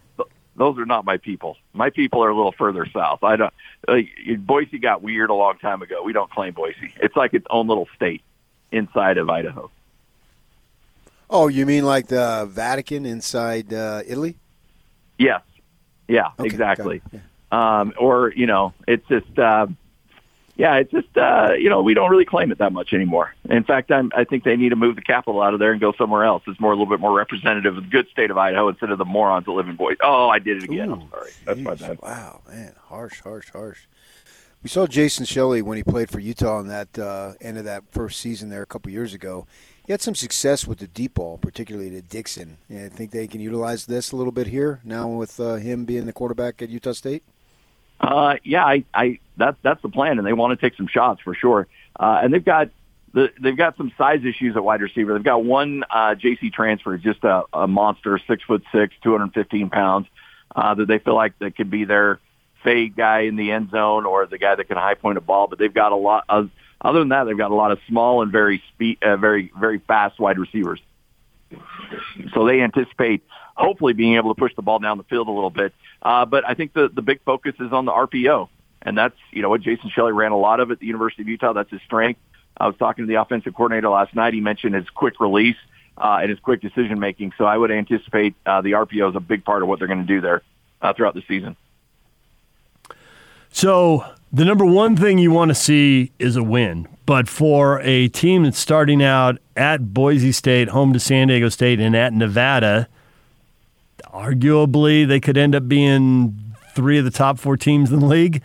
Those 0.56 0.78
are 0.78 0.86
not 0.86 1.04
my 1.04 1.16
people. 1.16 1.56
My 1.72 1.90
people 1.90 2.22
are 2.24 2.30
a 2.30 2.36
little 2.36 2.52
further 2.52 2.86
south. 2.86 3.22
I 3.24 3.36
don't. 3.36 3.54
Uh, 3.86 4.00
Boise 4.38 4.78
got 4.78 5.02
weird 5.02 5.30
a 5.30 5.34
long 5.34 5.58
time 5.58 5.82
ago. 5.82 6.02
We 6.02 6.12
don't 6.12 6.30
claim 6.30 6.54
Boise. 6.54 6.94
It's 7.02 7.16
like 7.16 7.34
its 7.34 7.46
own 7.50 7.66
little 7.66 7.88
state 7.96 8.22
inside 8.72 9.18
of 9.18 9.28
Idaho. 9.30 9.70
Oh, 11.30 11.48
you 11.48 11.66
mean 11.66 11.84
like 11.84 12.06
the 12.08 12.48
Vatican 12.50 13.06
inside 13.06 13.72
uh, 13.72 14.02
Italy? 14.06 14.36
Yes. 15.18 15.42
Yeah, 16.06 16.28
okay, 16.38 16.46
exactly. 16.46 17.02
Yeah. 17.12 17.20
Um, 17.50 17.94
or, 17.98 18.32
you 18.36 18.46
know, 18.46 18.74
it's 18.86 19.06
just, 19.08 19.38
uh, 19.38 19.66
yeah, 20.56 20.76
it's 20.76 20.90
just, 20.92 21.16
uh, 21.16 21.52
you 21.58 21.68
know, 21.68 21.82
we 21.82 21.94
don't 21.94 22.10
really 22.10 22.24
claim 22.24 22.52
it 22.52 22.58
that 22.58 22.72
much 22.72 22.92
anymore. 22.92 23.34
In 23.48 23.64
fact, 23.64 23.90
I'm, 23.90 24.12
I 24.16 24.24
think 24.24 24.44
they 24.44 24.56
need 24.56 24.68
to 24.68 24.76
move 24.76 24.94
the 24.94 25.02
capital 25.02 25.42
out 25.42 25.52
of 25.52 25.60
there 25.60 25.72
and 25.72 25.80
go 25.80 25.92
somewhere 25.98 26.24
else. 26.24 26.42
It's 26.46 26.60
more 26.60 26.72
a 26.72 26.76
little 26.76 26.92
bit 26.92 27.00
more 27.00 27.12
representative 27.12 27.76
of 27.76 27.84
the 27.84 27.90
good 27.90 28.06
state 28.08 28.30
of 28.30 28.38
Idaho 28.38 28.68
instead 28.68 28.90
of 28.90 28.98
the 28.98 29.04
morons 29.04 29.46
that 29.46 29.52
live 29.52 29.68
in 29.68 29.76
Boise. 29.76 29.98
Oh, 30.02 30.28
I 30.28 30.38
did 30.38 30.58
it 30.58 30.64
again. 30.64 30.90
Ooh, 30.90 30.94
I'm 30.94 31.10
sorry. 31.10 31.30
That's 31.44 31.58
geez, 31.58 31.64
my 31.66 31.74
bad. 31.74 32.02
Wow, 32.02 32.42
man. 32.48 32.74
Harsh, 32.84 33.20
harsh, 33.20 33.50
harsh. 33.50 33.80
We 34.62 34.70
saw 34.70 34.86
Jason 34.86 35.26
Shelley 35.26 35.60
when 35.60 35.76
he 35.76 35.82
played 35.82 36.08
for 36.08 36.20
Utah 36.20 36.60
in 36.60 36.68
that 36.68 36.98
uh, 36.98 37.32
end 37.40 37.58
of 37.58 37.64
that 37.64 37.82
first 37.90 38.20
season 38.20 38.48
there 38.48 38.62
a 38.62 38.66
couple 38.66 38.90
years 38.90 39.12
ago. 39.12 39.46
He 39.84 39.92
had 39.92 40.00
some 40.00 40.14
success 40.14 40.66
with 40.66 40.78
the 40.78 40.86
deep 40.86 41.14
ball, 41.14 41.36
particularly 41.36 41.90
to 41.90 42.00
Dixon. 42.00 42.56
I 42.70 42.88
think 42.88 43.10
they 43.10 43.26
can 43.26 43.42
utilize 43.42 43.84
this 43.84 44.12
a 44.12 44.16
little 44.16 44.32
bit 44.32 44.46
here 44.46 44.80
now 44.82 45.08
with 45.08 45.38
uh, 45.38 45.56
him 45.56 45.84
being 45.84 46.06
the 46.06 46.14
quarterback 46.14 46.62
at 46.62 46.70
Utah 46.70 46.92
State. 46.92 47.24
Uh, 48.00 48.36
yeah, 48.44 48.64
I, 48.64 48.84
I 48.92 49.18
that's 49.36 49.56
that's 49.62 49.82
the 49.82 49.88
plan, 49.88 50.18
and 50.18 50.26
they 50.26 50.32
want 50.32 50.58
to 50.58 50.64
take 50.64 50.76
some 50.76 50.88
shots 50.88 51.20
for 51.22 51.34
sure. 51.34 51.66
Uh, 51.98 52.20
and 52.22 52.34
they've 52.34 52.44
got 52.44 52.70
the, 53.12 53.32
they've 53.40 53.56
got 53.56 53.76
some 53.76 53.92
size 53.96 54.24
issues 54.24 54.56
at 54.56 54.64
wide 54.64 54.82
receiver. 54.82 55.14
They've 55.14 55.22
got 55.22 55.44
one 55.44 55.84
uh, 55.88 56.16
JC 56.16 56.52
transfer, 56.52 56.96
just 56.98 57.22
a, 57.24 57.44
a 57.52 57.66
monster, 57.66 58.18
six 58.26 58.42
foot 58.42 58.64
six, 58.72 58.94
two 59.02 59.12
hundred 59.12 59.32
fifteen 59.32 59.70
pounds, 59.70 60.08
uh, 60.54 60.74
that 60.74 60.86
they 60.86 60.98
feel 60.98 61.14
like 61.14 61.38
that 61.38 61.56
could 61.56 61.70
be 61.70 61.84
their 61.84 62.20
fade 62.64 62.96
guy 62.96 63.20
in 63.20 63.36
the 63.36 63.52
end 63.52 63.70
zone 63.70 64.06
or 64.06 64.26
the 64.26 64.38
guy 64.38 64.54
that 64.54 64.64
can 64.64 64.76
high 64.76 64.94
point 64.94 65.18
a 65.18 65.20
ball. 65.20 65.46
But 65.46 65.58
they've 65.58 65.72
got 65.72 65.92
a 65.92 65.96
lot 65.96 66.24
of 66.28 66.50
other 66.80 66.98
than 66.98 67.10
that, 67.10 67.24
they've 67.24 67.38
got 67.38 67.52
a 67.52 67.54
lot 67.54 67.70
of 67.70 67.78
small 67.88 68.22
and 68.22 68.32
very 68.32 68.62
speed, 68.74 68.98
uh, 69.02 69.16
very 69.16 69.52
very 69.58 69.78
fast 69.78 70.18
wide 70.18 70.38
receivers. 70.38 70.80
So 72.32 72.46
they 72.46 72.60
anticipate 72.60 73.22
hopefully 73.54 73.92
being 73.92 74.16
able 74.16 74.34
to 74.34 74.38
push 74.38 74.54
the 74.54 74.62
ball 74.62 74.78
down 74.78 74.98
the 74.98 75.04
field 75.04 75.28
a 75.28 75.30
little 75.30 75.50
bit. 75.50 75.72
Uh, 76.02 76.24
but 76.26 76.48
I 76.48 76.54
think 76.54 76.72
the 76.72 76.88
the 76.88 77.02
big 77.02 77.22
focus 77.24 77.54
is 77.60 77.72
on 77.72 77.84
the 77.84 77.92
RPO, 77.92 78.48
and 78.82 78.96
that's 78.96 79.16
you 79.30 79.42
know 79.42 79.48
what 79.48 79.62
Jason 79.62 79.90
Shelley 79.90 80.12
ran 80.12 80.32
a 80.32 80.38
lot 80.38 80.60
of 80.60 80.70
at 80.70 80.78
the 80.78 80.86
University 80.86 81.22
of 81.22 81.28
Utah. 81.28 81.52
That's 81.52 81.70
his 81.70 81.82
strength. 81.82 82.20
I 82.56 82.66
was 82.66 82.76
talking 82.76 83.04
to 83.04 83.08
the 83.08 83.20
offensive 83.20 83.54
coordinator 83.54 83.88
last 83.88 84.14
night. 84.14 84.34
He 84.34 84.40
mentioned 84.40 84.74
his 84.74 84.88
quick 84.90 85.18
release 85.20 85.56
uh, 85.98 86.18
and 86.20 86.30
his 86.30 86.38
quick 86.38 86.60
decision 86.60 87.00
making. 87.00 87.32
So 87.36 87.44
I 87.44 87.56
would 87.56 87.70
anticipate 87.70 88.34
uh, 88.46 88.60
the 88.60 88.72
RPO 88.72 89.10
is 89.10 89.16
a 89.16 89.20
big 89.20 89.44
part 89.44 89.62
of 89.62 89.68
what 89.68 89.78
they're 89.78 89.88
going 89.88 90.06
to 90.06 90.06
do 90.06 90.20
there 90.20 90.42
uh, 90.80 90.92
throughout 90.92 91.14
the 91.14 91.24
season. 91.26 91.56
So 93.50 94.04
the 94.32 94.44
number 94.44 94.64
one 94.64 94.96
thing 94.96 95.18
you 95.18 95.30
want 95.30 95.50
to 95.50 95.54
see 95.54 96.12
is 96.18 96.36
a 96.36 96.42
win. 96.42 96.88
But 97.06 97.28
for 97.28 97.80
a 97.80 98.08
team 98.08 98.44
that's 98.44 98.58
starting 98.58 99.02
out 99.02 99.38
at 99.56 99.92
Boise 99.92 100.32
State, 100.32 100.68
home 100.68 100.92
to 100.92 101.00
San 101.00 101.28
Diego 101.28 101.48
State, 101.48 101.78
and 101.78 101.94
at 101.94 102.12
Nevada, 102.12 102.88
arguably 104.14 105.06
they 105.06 105.20
could 105.20 105.36
end 105.36 105.54
up 105.54 105.68
being 105.68 106.54
three 106.74 106.98
of 106.98 107.04
the 107.04 107.10
top 107.10 107.38
four 107.38 107.56
teams 107.56 107.92
in 107.92 108.00
the 108.00 108.06
league. 108.06 108.42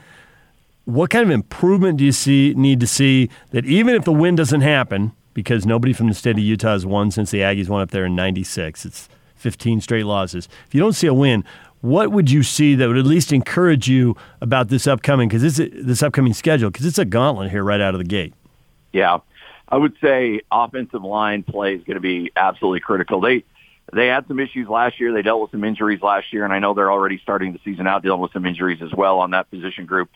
What 0.86 1.12
kind 1.12 1.24
of 1.24 1.30
improvement 1.30 2.00
do 2.00 2.06
you 2.06 2.12
see 2.12 2.54
need 2.58 2.80
to 2.80 2.88
see 2.88 3.30
that 3.52 3.66
even 3.66 3.94
if 3.94 4.04
the 4.04 4.12
win 4.12 4.36
doesn't 4.36 4.62
happen, 4.62 5.12
because 5.36 5.66
nobody 5.66 5.94
from 5.94 6.08
the 6.08 6.16
state 6.16 6.32
of 6.32 6.40
Utah 6.40 6.72
has 6.72 6.86
won 6.86 7.12
since 7.12 7.30
the 7.30 7.40
Aggies 7.40 7.70
went 7.70 7.84
up 7.84 7.92
there 7.92 8.06
in 8.06 8.16
'96, 8.16 8.86
it's 8.86 9.08
15 9.36 9.82
straight 9.82 10.06
losses. 10.06 10.50
If 10.68 10.74
you 10.74 10.82
don't 10.82 10.94
see 10.94 11.08
a 11.08 11.14
win, 11.14 11.46
what 11.82 12.12
would 12.12 12.30
you 12.30 12.44
see 12.44 12.76
that 12.76 12.88
would 12.88 12.98
at 12.98 13.06
least 13.06 13.32
encourage 13.32 13.88
you 13.88 14.18
about 14.42 14.68
this 14.70 14.88
upcoming 14.88 15.30
because 15.30 15.42
this 15.42 15.70
this 15.72 16.02
upcoming 16.02 16.34
schedule 16.34 16.72
because 16.72 16.86
it's 16.86 16.98
a 16.98 17.06
gauntlet 17.06 17.52
here 17.52 17.64
right 17.64 17.80
out 17.80 17.94
of 17.94 18.00
the 18.00 18.06
gate. 18.06 18.34
Yeah, 18.92 19.20
I 19.70 19.78
would 19.78 19.96
say 20.02 20.42
offensive 20.52 21.04
line 21.04 21.44
play 21.44 21.76
is 21.76 21.84
going 21.84 21.96
to 21.96 22.02
be 22.02 22.32
absolutely 22.36 22.80
critical. 22.80 23.22
They 23.22 23.44
they 23.94 24.08
had 24.08 24.28
some 24.28 24.40
issues 24.40 24.68
last 24.68 25.00
year. 25.00 25.14
They 25.14 25.22
dealt 25.22 25.42
with 25.42 25.52
some 25.52 25.64
injuries 25.64 26.02
last 26.02 26.32
year, 26.32 26.44
and 26.44 26.54
I 26.54 26.60
know 26.60 26.74
they're 26.74 26.92
already 26.92 27.20
starting 27.22 27.54
the 27.54 27.60
season 27.64 27.88
out 27.88 28.04
dealing 28.04 28.22
with 28.22 28.34
some 28.34 28.46
injuries 28.46 28.82
as 28.82 28.94
well 28.94 29.20
on 29.20 29.32
that 29.32 29.50
position 29.50 29.86
group. 29.86 30.10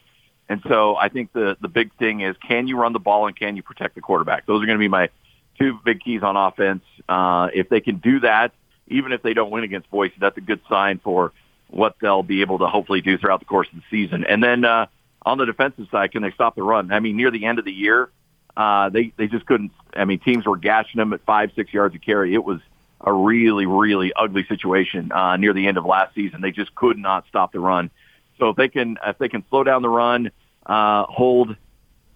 And 0.50 0.62
so 0.68 0.96
I 0.96 1.10
think 1.10 1.32
the 1.34 1.58
the 1.62 1.68
big 1.68 1.94
thing 1.96 2.22
is 2.22 2.36
can 2.46 2.68
you 2.68 2.77
run 2.77 2.94
the 2.94 3.00
ball 3.00 3.27
and 3.27 3.36
can 3.36 3.56
you 3.56 3.63
protect 3.63 3.96
the 3.96 4.01
quarterback? 4.01 4.46
Those 4.46 4.62
are 4.62 4.65
going 4.65 4.77
to 4.77 4.84
be 4.84 4.89
my 4.89 5.10
two 5.58 5.80
big 5.84 6.01
keys 6.01 6.22
on 6.22 6.36
offense. 6.36 6.84
Uh, 7.08 7.50
if 7.53 7.70
they 7.70 7.80
can 7.80 7.98
do 7.98 8.20
that, 8.20 8.51
even 8.88 9.12
if 9.12 9.22
they 9.22 9.34
don't 9.34 9.51
win 9.51 9.63
against 9.63 9.89
Boise, 9.89 10.13
that's 10.20 10.38
a 10.38 10.42
good 10.42 10.60
sign 10.70 11.00
for 11.00 11.32
what 11.68 11.96
they'll 12.01 12.24
be 12.24 12.42
able 12.42 12.60
to 12.60 12.68
hopefully 12.68 13.01
do 13.01 13.18
throughout 13.18 13.39
the 13.39 13.46
course 13.46 13.68
of 13.70 13.75
the 13.75 13.84
season. 13.89 14.25
And 14.25 14.44
then 14.44 14.65
uh, 14.65 14.88
on 15.24 15.38
the 15.38 15.46
defensive 15.46 15.88
side, 15.92 16.12
can 16.12 16.22
they 16.22 16.32
stop 16.32 16.56
the 16.56 16.63
run? 16.63 16.92
I 16.92 17.00
mean, 17.00 17.15
near 17.15 17.32
the 17.32 17.46
end 17.46 17.58
of 17.58 17.65
the 17.65 17.72
year, 17.72 18.10
uh, 18.56 18.89
they 18.89 19.13
they 19.18 19.27
just 19.27 19.46
couldn't. 19.46 19.72
I 19.96 20.06
mean, 20.06 20.20
teams 20.20 20.46
were 20.46 20.58
gashing 20.58 21.00
them 21.00 21.13
at 21.13 21.22
five, 21.25 21.51
six 21.56 21.74
yards 21.74 21.96
of 21.96 22.01
carry. 22.01 22.34
It 22.34 22.44
was 22.44 22.60
a 23.03 23.12
really, 23.12 23.65
really 23.65 24.13
ugly 24.13 24.45
situation 24.45 25.12
uh, 25.12 25.38
near 25.38 25.53
the 25.53 25.67
end 25.67 25.77
of 25.77 25.86
last 25.86 26.15
season. 26.15 26.41
They 26.41 26.51
just 26.51 26.74
could 26.74 26.98
not 26.98 27.25
stop 27.27 27.51
the 27.51 27.60
run. 27.60 27.91
So 28.39 28.50
if 28.50 28.55
they 28.55 28.69
can, 28.69 28.98
if 29.05 29.17
they 29.17 29.29
can 29.29 29.43
slow 29.50 29.63
down 29.63 29.81
the 29.81 29.89
run, 29.89 30.31
uh, 30.65 31.03
hold 31.03 31.55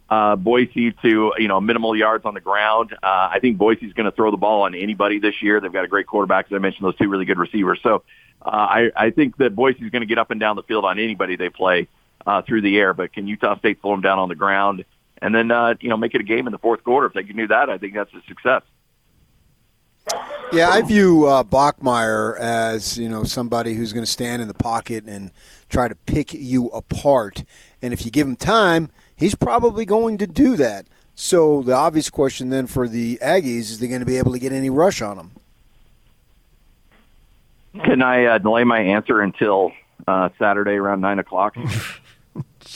uh, 0.10 0.36
Boise 0.36 0.94
to 1.02 1.34
you 1.38 1.48
know 1.48 1.60
minimal 1.60 1.96
yards 1.96 2.26
on 2.26 2.34
the 2.34 2.42
ground. 2.42 2.94
Uh, 2.94 3.30
I 3.32 3.40
think 3.42 3.58
Boise's 3.58 3.94
going 3.94 4.06
to 4.06 4.12
throw 4.12 4.32
the 4.32 4.38
ball 4.38 4.64
on 4.64 4.76
anybody 4.76 5.20
this 5.20 5.42
year. 5.42 5.60
They've 5.60 5.72
got 5.72 5.84
a 5.84 5.90
great 5.90 6.08
quarterback, 6.08 6.46
as 6.50 6.56
I 6.56 6.60
mentioned, 6.60 6.86
those 6.86 6.96
two 6.96 7.10
really 7.10 7.26
good 7.26 7.38
receivers. 7.38 7.80
So 7.84 8.04
uh, 8.42 8.50
I, 8.50 8.92
I 8.96 9.10
think 9.10 9.38
that 9.38 9.56
Boise's 9.56 9.90
going 9.90 10.02
to 10.02 10.06
get 10.06 10.18
up 10.18 10.32
and 10.32 10.40
down 10.40 10.56
the 10.56 10.64
field 10.64 10.86
on 10.86 11.00
anybody 11.00 11.36
they 11.36 11.50
play 11.50 11.88
uh, 12.26 12.42
through 12.42 12.62
the 12.62 12.78
air. 12.78 12.94
But 12.94 13.14
can 13.14 13.28
Utah 13.28 13.58
State 13.60 13.82
slow 13.82 13.92
them 13.92 14.02
down 14.02 14.20
on 14.20 14.30
the 14.30 14.36
ground 14.36 14.86
and 15.22 15.36
then 15.36 15.52
uh, 15.52 15.76
you 15.82 15.90
know 15.90 15.98
make 15.98 16.16
it 16.16 16.22
a 16.22 16.26
game 16.26 16.48
in 16.48 16.52
the 16.52 16.60
fourth 16.60 16.84
quarter? 16.84 17.08
If 17.08 17.14
they 17.14 17.24
can 17.24 17.36
do 17.36 17.48
that, 17.48 17.70
I 17.70 17.78
think 17.78 17.94
that's 17.94 18.14
a 18.14 18.22
success. 18.28 18.62
Yeah, 20.54 20.70
I 20.70 20.82
view 20.82 21.26
uh, 21.26 21.44
Bachmeier 21.44 22.38
as 22.40 22.98
you 22.98 23.10
know 23.10 23.24
somebody 23.24 23.74
who's 23.74 23.94
going 23.94 24.06
to 24.06 24.12
stand 24.12 24.42
in 24.42 24.48
the 24.48 24.54
pocket 24.54 25.06
and 25.06 25.32
try 25.70 25.88
to 25.88 25.96
pick 25.96 26.34
you 26.34 26.68
apart. 26.70 27.44
And 27.82 27.94
if 27.94 28.06
you 28.06 28.12
give 28.12 28.28
him 28.28 28.36
time, 28.36 28.90
he's 29.16 29.36
probably 29.36 29.86
going 29.86 30.18
to 30.20 30.28
do 30.28 30.56
that. 30.56 30.88
So 31.16 31.62
the 31.64 31.74
obvious 31.74 32.10
question 32.10 32.50
then 32.50 32.68
for 32.68 32.88
the 32.88 33.18
Aggies 33.22 33.72
is 33.72 33.80
they 33.80 33.88
going 33.88 34.00
to 34.00 34.06
be 34.06 34.18
able 34.18 34.32
to 34.34 34.40
get 34.40 34.52
any 34.52 34.70
rush 34.70 35.02
on 35.02 35.18
him? 35.18 35.32
Can 37.84 38.02
I 38.02 38.26
uh, 38.26 38.38
delay 38.38 38.64
my 38.64 38.80
answer 38.80 39.22
until 39.22 39.72
uh, 40.08 40.30
Saturday 40.40 40.76
around 40.76 41.02
nine 41.02 41.20
o'clock. 41.20 41.56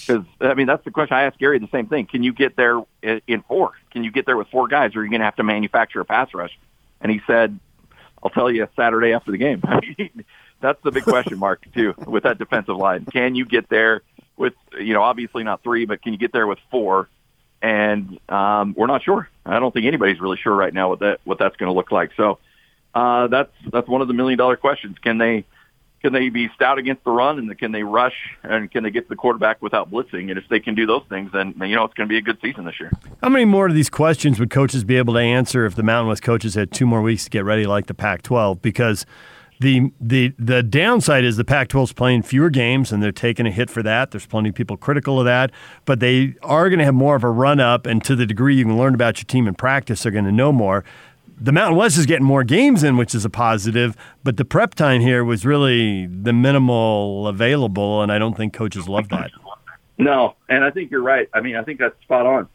Because 0.08 0.24
I 0.40 0.54
mean, 0.54 0.68
that's 0.68 0.86
the 0.86 0.90
question. 0.90 1.18
I 1.18 1.24
asked 1.24 1.38
Gary 1.38 1.60
the 1.60 1.68
same 1.70 1.86
thing. 1.86 2.08
Can 2.08 2.24
you 2.24 2.32
get 2.32 2.56
there 2.56 2.82
in 3.04 3.44
four? 3.48 3.74
Can 3.92 4.06
you 4.06 4.12
get 4.12 4.26
there 4.26 4.38
with 4.38 4.48
four 4.48 4.70
guys, 4.70 4.96
or 4.96 5.00
are 5.00 5.04
you 5.04 5.10
going 5.10 5.20
to 5.20 5.26
have 5.26 5.36
to 5.36 5.44
manufacture 5.44 6.00
a 6.00 6.06
pass 6.06 6.34
rush? 6.34 6.58
And 7.02 7.12
he 7.12 7.22
said, 7.28 7.60
"I'll 8.24 8.30
tell 8.30 8.50
you 8.52 8.68
Saturday 8.76 9.14
after 9.14 9.32
the 9.32 9.38
game." 9.38 9.62
that's 10.62 10.82
the 10.84 10.92
big 10.92 11.04
question 11.04 11.40
mark 11.40 11.66
too 11.74 11.94
with 12.06 12.24
that 12.24 12.38
defensive 12.38 12.78
line. 12.78 13.06
Can 13.06 13.36
you 13.36 13.46
get 13.46 13.70
there 13.70 14.02
with 14.38 14.54
you 14.80 14.94
know 14.94 15.02
obviously 15.02 15.44
not 15.44 15.64
three, 15.64 15.86
but 15.86 16.02
can 16.02 16.14
you 16.14 16.20
get 16.20 16.32
there 16.32 16.48
with 16.48 16.60
four? 16.70 17.10
And 17.64 18.20
um, 18.28 18.74
we're 18.76 18.88
not 18.88 19.04
sure. 19.04 19.30
I 19.46 19.60
don't 19.60 19.72
think 19.72 19.86
anybody's 19.86 20.20
really 20.20 20.38
sure 20.38 20.56
right 20.56 20.74
now 20.74 20.90
what 20.90 21.00
that 21.00 21.20
what 21.24 21.38
that's 21.40 21.56
going 21.58 21.70
to 21.70 21.74
look 21.74 21.92
like. 21.92 22.12
So 22.18 22.40
uh, 22.94 23.28
that's 23.28 23.52
that's 23.72 23.88
one 23.88 24.02
of 24.02 24.08
the 24.08 24.14
million 24.14 24.38
dollar 24.38 24.56
questions. 24.56 24.98
Can 25.00 25.18
they 25.18 25.46
can 26.02 26.14
they 26.14 26.30
be 26.30 26.50
stout 26.56 26.78
against 26.78 27.04
the 27.04 27.12
run 27.12 27.38
and 27.38 27.58
can 27.58 27.72
they 27.72 27.84
rush 27.84 28.16
and 28.44 28.72
can 28.72 28.84
they 28.84 28.90
get 28.90 29.02
to 29.02 29.10
the 29.10 29.16
quarterback 29.16 29.62
without 29.62 29.92
blitzing? 29.92 30.30
And 30.30 30.38
if 30.38 30.48
they 30.50 30.60
can 30.60 30.76
do 30.76 30.86
those 30.86 31.04
things, 31.10 31.32
then 31.32 31.54
you 31.60 31.76
know 31.76 31.84
it's 31.84 31.94
going 31.94 32.08
to 32.08 32.12
be 32.12 32.18
a 32.18 32.22
good 32.22 32.40
season 32.42 32.66
this 32.66 32.80
year. 32.80 32.92
How 33.22 33.30
many 33.30 33.46
more 33.46 33.68
of 33.68 33.76
these 33.76 33.90
questions 33.90 34.40
would 34.40 34.50
coaches 34.50 34.84
be 34.84 34.98
able 34.98 35.14
to 35.14 35.20
answer 35.20 35.66
if 35.66 35.76
the 35.76 35.84
Mountain 35.84 36.10
West 36.10 36.24
coaches 36.24 36.56
had 36.56 36.72
two 36.72 36.86
more 36.86 37.02
weeks 37.02 37.26
to 37.26 37.30
get 37.30 37.46
ready, 37.46 37.66
like 37.66 37.86
the 37.86 37.94
Pac-12? 37.94 38.62
Because 38.62 39.06
the 39.60 39.92
the 40.02 40.34
the 40.40 40.64
downside 40.64 41.24
is 41.24 41.38
the 41.38 41.46
Pac-12 41.46 41.84
is 41.84 41.94
playing 41.94 42.24
fewer 42.24 42.50
games 42.50 42.92
and 42.92 43.04
they're 43.04 43.12
taking 43.12 43.46
a 43.46 43.52
hit 43.52 43.70
for 43.70 43.84
that. 43.84 44.10
There's 44.10 44.26
plenty 44.26 44.50
of 44.50 44.56
people 44.56 44.76
critical 44.76 45.20
of 45.20 45.26
that, 45.26 45.52
but 45.86 46.00
they 46.00 46.34
are 46.42 46.68
going 46.68 46.80
to 46.80 46.86
have 46.86 46.96
more 46.96 47.16
of 47.16 47.24
a 47.24 47.30
run 47.30 47.60
up, 47.60 47.86
and 47.86 48.04
to 48.06 48.16
the 48.16 48.26
degree 48.26 48.56
you 48.56 48.66
can 48.66 48.76
learn 48.76 48.96
about 48.96 49.20
your 49.20 49.26
team 49.26 49.48
in 49.48 49.54
practice, 49.54 50.02
they're 50.02 50.12
going 50.12 50.26
to 50.26 50.32
know 50.32 50.52
more 50.52 50.84
the 51.42 51.52
Mountain 51.52 51.76
West 51.76 51.98
is 51.98 52.06
getting 52.06 52.26
more 52.26 52.44
games 52.44 52.84
in, 52.84 52.98
which 52.98 53.16
is 53.16 53.26
a 53.26 53.30
positive, 53.30 53.98
but 54.24 54.38
the 54.38 54.46
prep 54.46 54.76
time 54.76 55.02
here 55.02 55.24
was 55.24 55.44
really 55.44 56.06
the 56.06 56.34
minimal 56.34 57.28
available, 57.28 58.04
and 58.04 58.12
I 58.12 58.20
don't 58.20 58.38
think 58.38 58.54
coaches 58.54 58.88
love 58.88 59.10
that. 59.10 59.32
No, 59.98 60.36
and 60.48 60.64
I 60.64 60.70
think 60.70 60.92
you're 60.92 61.02
right. 61.02 61.28
I 61.34 61.42
mean, 61.42 61.56
I 61.56 61.64
think 61.64 61.80
that's 61.80 62.00
spot 62.04 62.26
on. 62.28 62.48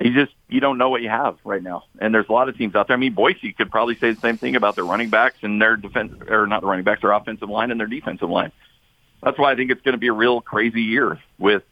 You 0.00 0.12
just 0.12 0.32
you 0.48 0.60
don't 0.60 0.78
know 0.78 0.90
what 0.90 1.02
you 1.02 1.08
have 1.08 1.38
right 1.44 1.62
now, 1.62 1.84
and 2.00 2.14
there's 2.14 2.28
a 2.28 2.32
lot 2.32 2.48
of 2.48 2.56
teams 2.56 2.74
out 2.74 2.88
there. 2.88 2.96
I 2.96 3.00
mean, 3.00 3.14
Boise 3.14 3.52
could 3.52 3.70
probably 3.70 3.96
say 3.96 4.12
the 4.12 4.20
same 4.20 4.36
thing 4.36 4.56
about 4.56 4.76
their 4.76 4.84
running 4.84 5.10
backs 5.10 5.38
and 5.42 5.60
their 5.60 5.76
defense, 5.76 6.12
or 6.28 6.46
not 6.46 6.60
the 6.60 6.66
running 6.66 6.84
backs, 6.84 7.02
their 7.02 7.12
offensive 7.12 7.48
line 7.48 7.70
and 7.70 7.78
their 7.78 7.86
defensive 7.86 8.28
line. 8.30 8.52
That's 9.22 9.38
why 9.38 9.52
I 9.52 9.56
think 9.56 9.70
it's 9.70 9.82
going 9.82 9.92
to 9.94 9.98
be 9.98 10.08
a 10.08 10.12
real 10.12 10.40
crazy 10.40 10.82
year 10.82 11.20
with 11.38 11.62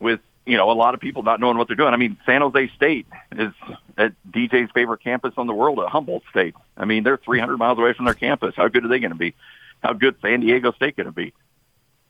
with 0.00 0.20
you 0.46 0.56
know, 0.56 0.70
a 0.70 0.72
lot 0.72 0.94
of 0.94 1.00
people 1.00 1.22
not 1.24 1.40
knowing 1.40 1.58
what 1.58 1.66
they're 1.66 1.76
doing. 1.76 1.92
I 1.92 1.96
mean, 1.96 2.16
San 2.24 2.40
Jose 2.40 2.70
State 2.76 3.06
is 3.32 3.52
at 3.98 4.12
DJ's 4.30 4.70
favorite 4.70 5.02
campus 5.02 5.34
on 5.36 5.46
the 5.46 5.52
world 5.52 5.80
at 5.80 5.88
Humboldt 5.88 6.22
State. 6.30 6.54
I 6.76 6.84
mean, 6.84 7.02
they're 7.02 7.16
300 7.16 7.56
miles 7.56 7.78
away 7.78 7.92
from 7.92 8.04
their 8.04 8.14
campus. 8.14 8.54
How 8.56 8.68
good 8.68 8.84
are 8.84 8.88
they 8.88 9.00
going 9.00 9.10
to 9.10 9.18
be? 9.18 9.34
How 9.82 9.92
good 9.92 10.16
San 10.22 10.40
Diego 10.40 10.72
State 10.72 10.96
going 10.96 11.06
to 11.06 11.12
be? 11.12 11.34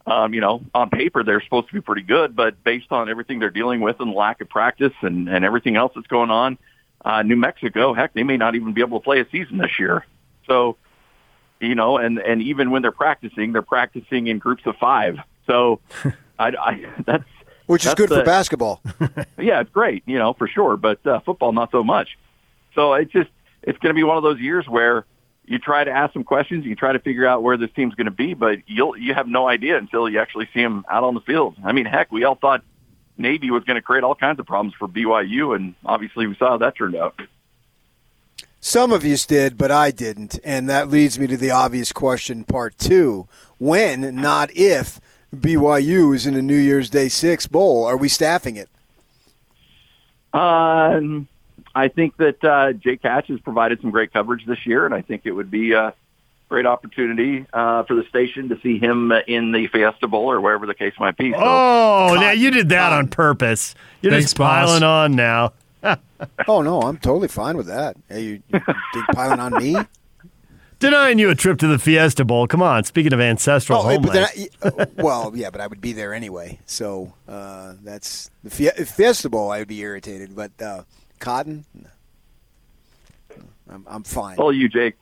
Um, 0.06 0.34
you 0.34 0.40
know, 0.40 0.62
on 0.72 0.90
paper 0.90 1.24
they're 1.24 1.40
supposed 1.40 1.66
to 1.68 1.74
be 1.74 1.80
pretty 1.80 2.02
good, 2.02 2.36
but 2.36 2.62
based 2.62 2.92
on 2.92 3.08
everything 3.08 3.40
they're 3.40 3.50
dealing 3.50 3.80
with 3.80 3.98
and 3.98 4.12
lack 4.12 4.40
of 4.40 4.48
practice 4.48 4.92
and, 5.00 5.28
and 5.28 5.44
everything 5.44 5.74
else 5.74 5.92
that's 5.96 6.06
going 6.06 6.30
on, 6.30 6.58
uh, 7.04 7.22
New 7.22 7.36
Mexico, 7.36 7.92
heck, 7.92 8.12
they 8.14 8.22
may 8.22 8.36
not 8.36 8.54
even 8.54 8.72
be 8.72 8.82
able 8.82 9.00
to 9.00 9.04
play 9.04 9.20
a 9.20 9.28
season 9.30 9.58
this 9.58 9.78
year. 9.80 10.06
So, 10.46 10.76
you 11.60 11.74
know, 11.74 11.96
and 11.98 12.18
and 12.18 12.42
even 12.42 12.70
when 12.70 12.82
they're 12.82 12.92
practicing, 12.92 13.52
they're 13.52 13.62
practicing 13.62 14.28
in 14.28 14.38
groups 14.38 14.62
of 14.66 14.76
five. 14.76 15.18
So, 15.46 15.80
I, 16.38 16.48
I 16.48 16.86
that's 17.04 17.24
which 17.66 17.84
is 17.86 17.94
good 17.94 18.08
for 18.08 18.24
basketball. 18.24 18.80
yeah, 19.38 19.60
it's 19.60 19.70
great, 19.70 20.02
you 20.06 20.18
know, 20.18 20.32
for 20.32 20.48
sure, 20.48 20.76
but 20.76 21.04
uh, 21.06 21.20
football 21.20 21.52
not 21.52 21.70
so 21.70 21.84
much. 21.84 22.18
So 22.74 22.94
it's 22.94 23.12
just 23.12 23.30
it's 23.62 23.78
going 23.78 23.94
to 23.94 23.98
be 23.98 24.04
one 24.04 24.16
of 24.16 24.22
those 24.22 24.40
years 24.40 24.66
where 24.68 25.04
you 25.44 25.58
try 25.58 25.84
to 25.84 25.90
ask 25.90 26.12
some 26.12 26.24
questions, 26.24 26.64
you 26.64 26.74
try 26.74 26.92
to 26.92 26.98
figure 26.98 27.26
out 27.26 27.42
where 27.42 27.56
this 27.56 27.70
team's 27.74 27.94
going 27.94 28.06
to 28.06 28.10
be, 28.10 28.34
but 28.34 28.58
you'll 28.66 28.96
you 28.96 29.14
have 29.14 29.28
no 29.28 29.48
idea 29.48 29.76
until 29.78 30.08
you 30.08 30.18
actually 30.20 30.48
see 30.52 30.62
them 30.62 30.84
out 30.90 31.04
on 31.04 31.14
the 31.14 31.20
field. 31.20 31.56
I 31.64 31.72
mean, 31.72 31.86
heck, 31.86 32.10
we 32.10 32.24
all 32.24 32.34
thought 32.34 32.62
Navy 33.16 33.50
was 33.50 33.64
going 33.64 33.76
to 33.76 33.82
create 33.82 34.04
all 34.04 34.14
kinds 34.14 34.38
of 34.40 34.46
problems 34.46 34.74
for 34.78 34.88
BYU, 34.88 35.54
and 35.54 35.74
obviously 35.84 36.26
we 36.26 36.36
saw 36.36 36.50
how 36.50 36.58
that 36.58 36.76
turned 36.76 36.96
out. 36.96 37.20
Some 38.60 38.90
of 38.90 39.04
you 39.04 39.16
did, 39.16 39.56
but 39.56 39.70
I 39.70 39.92
didn't, 39.92 40.40
and 40.42 40.68
that 40.68 40.88
leads 40.88 41.18
me 41.18 41.28
to 41.28 41.36
the 41.36 41.52
obvious 41.52 41.92
question, 41.92 42.44
part 42.44 42.76
two: 42.78 43.28
when, 43.58 44.16
not 44.16 44.50
if 44.54 45.00
BYU 45.40 46.14
is 46.14 46.26
in 46.26 46.34
a 46.34 46.42
New 46.42 46.56
Year's 46.56 46.90
Day 46.90 47.08
Six 47.08 47.46
bowl. 47.46 47.84
Are 47.84 47.96
we 47.96 48.08
staffing 48.08 48.56
it? 48.56 48.68
Um, 50.32 51.28
I 51.74 51.88
think 51.88 52.16
that 52.18 52.44
uh, 52.44 52.72
Jake 52.72 53.00
Hatch 53.02 53.28
has 53.28 53.40
provided 53.40 53.80
some 53.80 53.90
great 53.90 54.12
coverage 54.12 54.44
this 54.46 54.66
year, 54.66 54.84
and 54.84 54.94
I 54.94 55.02
think 55.02 55.22
it 55.24 55.32
would 55.32 55.50
be 55.50 55.72
a 55.72 55.94
great 56.48 56.66
opportunity 56.66 57.44
uh, 57.52 57.82
for 57.84 57.94
the 57.94 58.04
station 58.04 58.48
to 58.50 58.60
see 58.60 58.78
him 58.78 59.12
in 59.26 59.52
the 59.52 59.66
Fiesta 59.68 60.06
Bowl 60.06 60.30
or 60.30 60.40
wherever 60.40 60.66
the 60.66 60.74
case 60.74 60.94
might 60.98 61.16
be. 61.16 61.32
So, 61.32 61.38
oh, 61.40 62.16
now 62.18 62.30
you 62.30 62.50
did 62.50 62.68
that 62.68 62.92
on 62.92 63.08
purpose. 63.08 63.74
You're 64.00 64.12
Thanks, 64.12 64.26
just 64.26 64.36
piling 64.36 64.80
boss. 64.80 65.10
on 65.10 65.16
now. 65.16 65.52
oh 66.48 66.62
no, 66.62 66.82
I'm 66.82 66.98
totally 66.98 67.28
fine 67.28 67.56
with 67.56 67.66
that. 67.66 67.96
Hey, 68.08 68.22
you, 68.22 68.42
you 68.52 69.04
piling 69.12 69.40
on 69.40 69.52
me? 69.54 69.76
Denying 70.78 71.18
you 71.18 71.30
a 71.30 71.34
trip 71.34 71.58
to 71.60 71.66
the 71.66 71.78
Fiesta 71.78 72.24
Bowl. 72.24 72.46
Come 72.46 72.60
on. 72.60 72.84
Speaking 72.84 73.12
of 73.14 73.20
ancestral 73.20 73.78
oh, 73.78 73.82
homeland. 73.82 74.28
I, 74.62 74.66
uh, 74.66 74.86
well, 74.96 75.32
yeah, 75.34 75.48
but 75.50 75.60
I 75.60 75.66
would 75.66 75.80
be 75.80 75.92
there 75.92 76.12
anyway. 76.12 76.58
So 76.66 77.14
uh, 77.26 77.74
that's 77.82 78.30
the 78.44 78.50
Fiesta 78.50 79.30
Bowl. 79.30 79.50
I 79.50 79.60
would 79.60 79.68
be 79.68 79.80
irritated, 79.80 80.36
but 80.36 80.52
uh, 80.60 80.82
Cotton, 81.18 81.64
I'm, 83.70 83.84
I'm 83.86 84.02
fine. 84.02 84.36
Oh, 84.38 84.50
you, 84.50 84.68
Jake. 84.68 84.96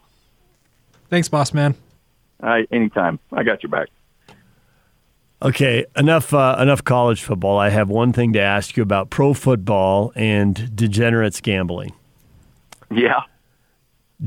Thanks, 1.11 1.29
boss 1.29 1.53
man. 1.53 1.75
Uh, 2.43 2.63
anytime. 2.71 3.19
I 3.33 3.43
got 3.43 3.63
your 3.63 3.71
back. 3.71 3.89
Okay, 5.43 5.85
enough 5.95 6.33
uh, 6.33 6.57
enough 6.59 6.85
college 6.85 7.23
football. 7.23 7.59
I 7.59 7.69
have 7.69 7.91
one 7.91 8.13
thing 8.13 8.33
to 8.33 8.41
ask 8.41 8.77
you 8.77 8.83
about 8.83 9.11
pro 9.11 9.35
football 9.35 10.13
and 10.15 10.75
degenerates 10.75 11.41
gambling. 11.41 11.93
Yeah. 12.91 13.21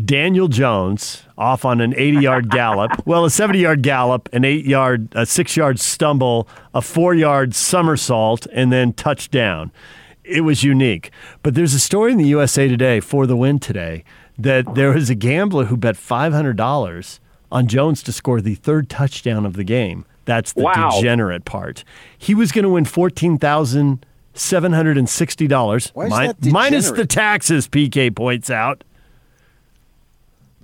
Daniel 0.05 0.47
Jones 0.47 1.23
off 1.37 1.65
on 1.65 1.81
an 1.81 1.93
80 1.95 2.17
yard 2.17 2.49
gallop. 2.49 2.91
Well, 3.05 3.23
a 3.25 3.29
70 3.29 3.59
yard 3.59 3.81
gallop, 3.83 4.27
an 4.33 4.43
eight 4.43 4.65
yard, 4.65 5.07
a 5.13 5.25
six 5.25 5.55
yard 5.55 5.79
stumble, 5.79 6.47
a 6.73 6.81
four 6.81 7.13
yard 7.13 7.55
somersault, 7.55 8.45
and 8.51 8.71
then 8.71 8.93
touchdown. 8.93 9.71
It 10.23 10.41
was 10.41 10.63
unique. 10.63 11.11
But 11.41 11.55
there's 11.55 11.73
a 11.73 11.79
story 11.79 12.11
in 12.11 12.17
the 12.17 12.25
USA 12.25 12.67
Today 12.67 12.99
for 12.99 13.25
the 13.25 13.37
win 13.37 13.59
today 13.59 14.03
that 14.37 14.75
there 14.75 14.91
was 14.91 15.09
a 15.09 15.15
gambler 15.15 15.65
who 15.65 15.77
bet 15.77 15.95
$500 15.95 17.19
on 17.51 17.67
Jones 17.67 18.03
to 18.03 18.11
score 18.11 18.41
the 18.41 18.55
third 18.55 18.89
touchdown 18.89 19.45
of 19.45 19.53
the 19.53 19.63
game. 19.63 20.05
That's 20.25 20.51
the 20.53 20.63
wow. 20.63 20.91
degenerate 20.91 21.45
part. 21.45 21.85
He 22.17 22.35
was 22.35 22.51
going 22.51 22.63
to 22.63 22.69
win 22.69 22.83
fourteen 22.83 23.37
thousand 23.37 24.05
seven 24.33 24.73
hundred 24.73 24.97
and 24.97 25.09
sixty 25.09 25.47
dollars, 25.47 25.93
minus 25.95 26.91
the 26.91 27.05
taxes. 27.05 27.69
PK 27.69 28.13
points 28.13 28.49
out 28.49 28.83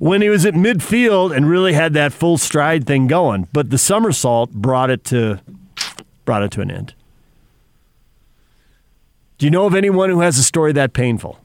when 0.04 0.22
he 0.22 0.28
was 0.28 0.46
at 0.46 0.54
midfield 0.54 1.34
and 1.34 1.50
really 1.50 1.72
had 1.72 1.94
that 1.94 2.12
full 2.12 2.38
stride 2.38 2.86
thing 2.86 3.08
going. 3.08 3.48
But 3.54 3.70
the 3.70 3.78
somersault 3.78 4.52
brought 4.52 4.90
it 4.90 5.06
to 5.06 5.40
brought 6.26 6.44
it 6.44 6.52
to 6.52 6.62
an 6.62 6.70
end. 6.70 6.94
Do 9.38 9.46
you 9.46 9.50
know 9.50 9.66
of 9.66 9.74
anyone 9.74 10.10
who 10.10 10.20
has 10.20 10.38
a 10.38 10.44
story 10.44 10.74
that 10.74 10.92
painful? 10.92 11.40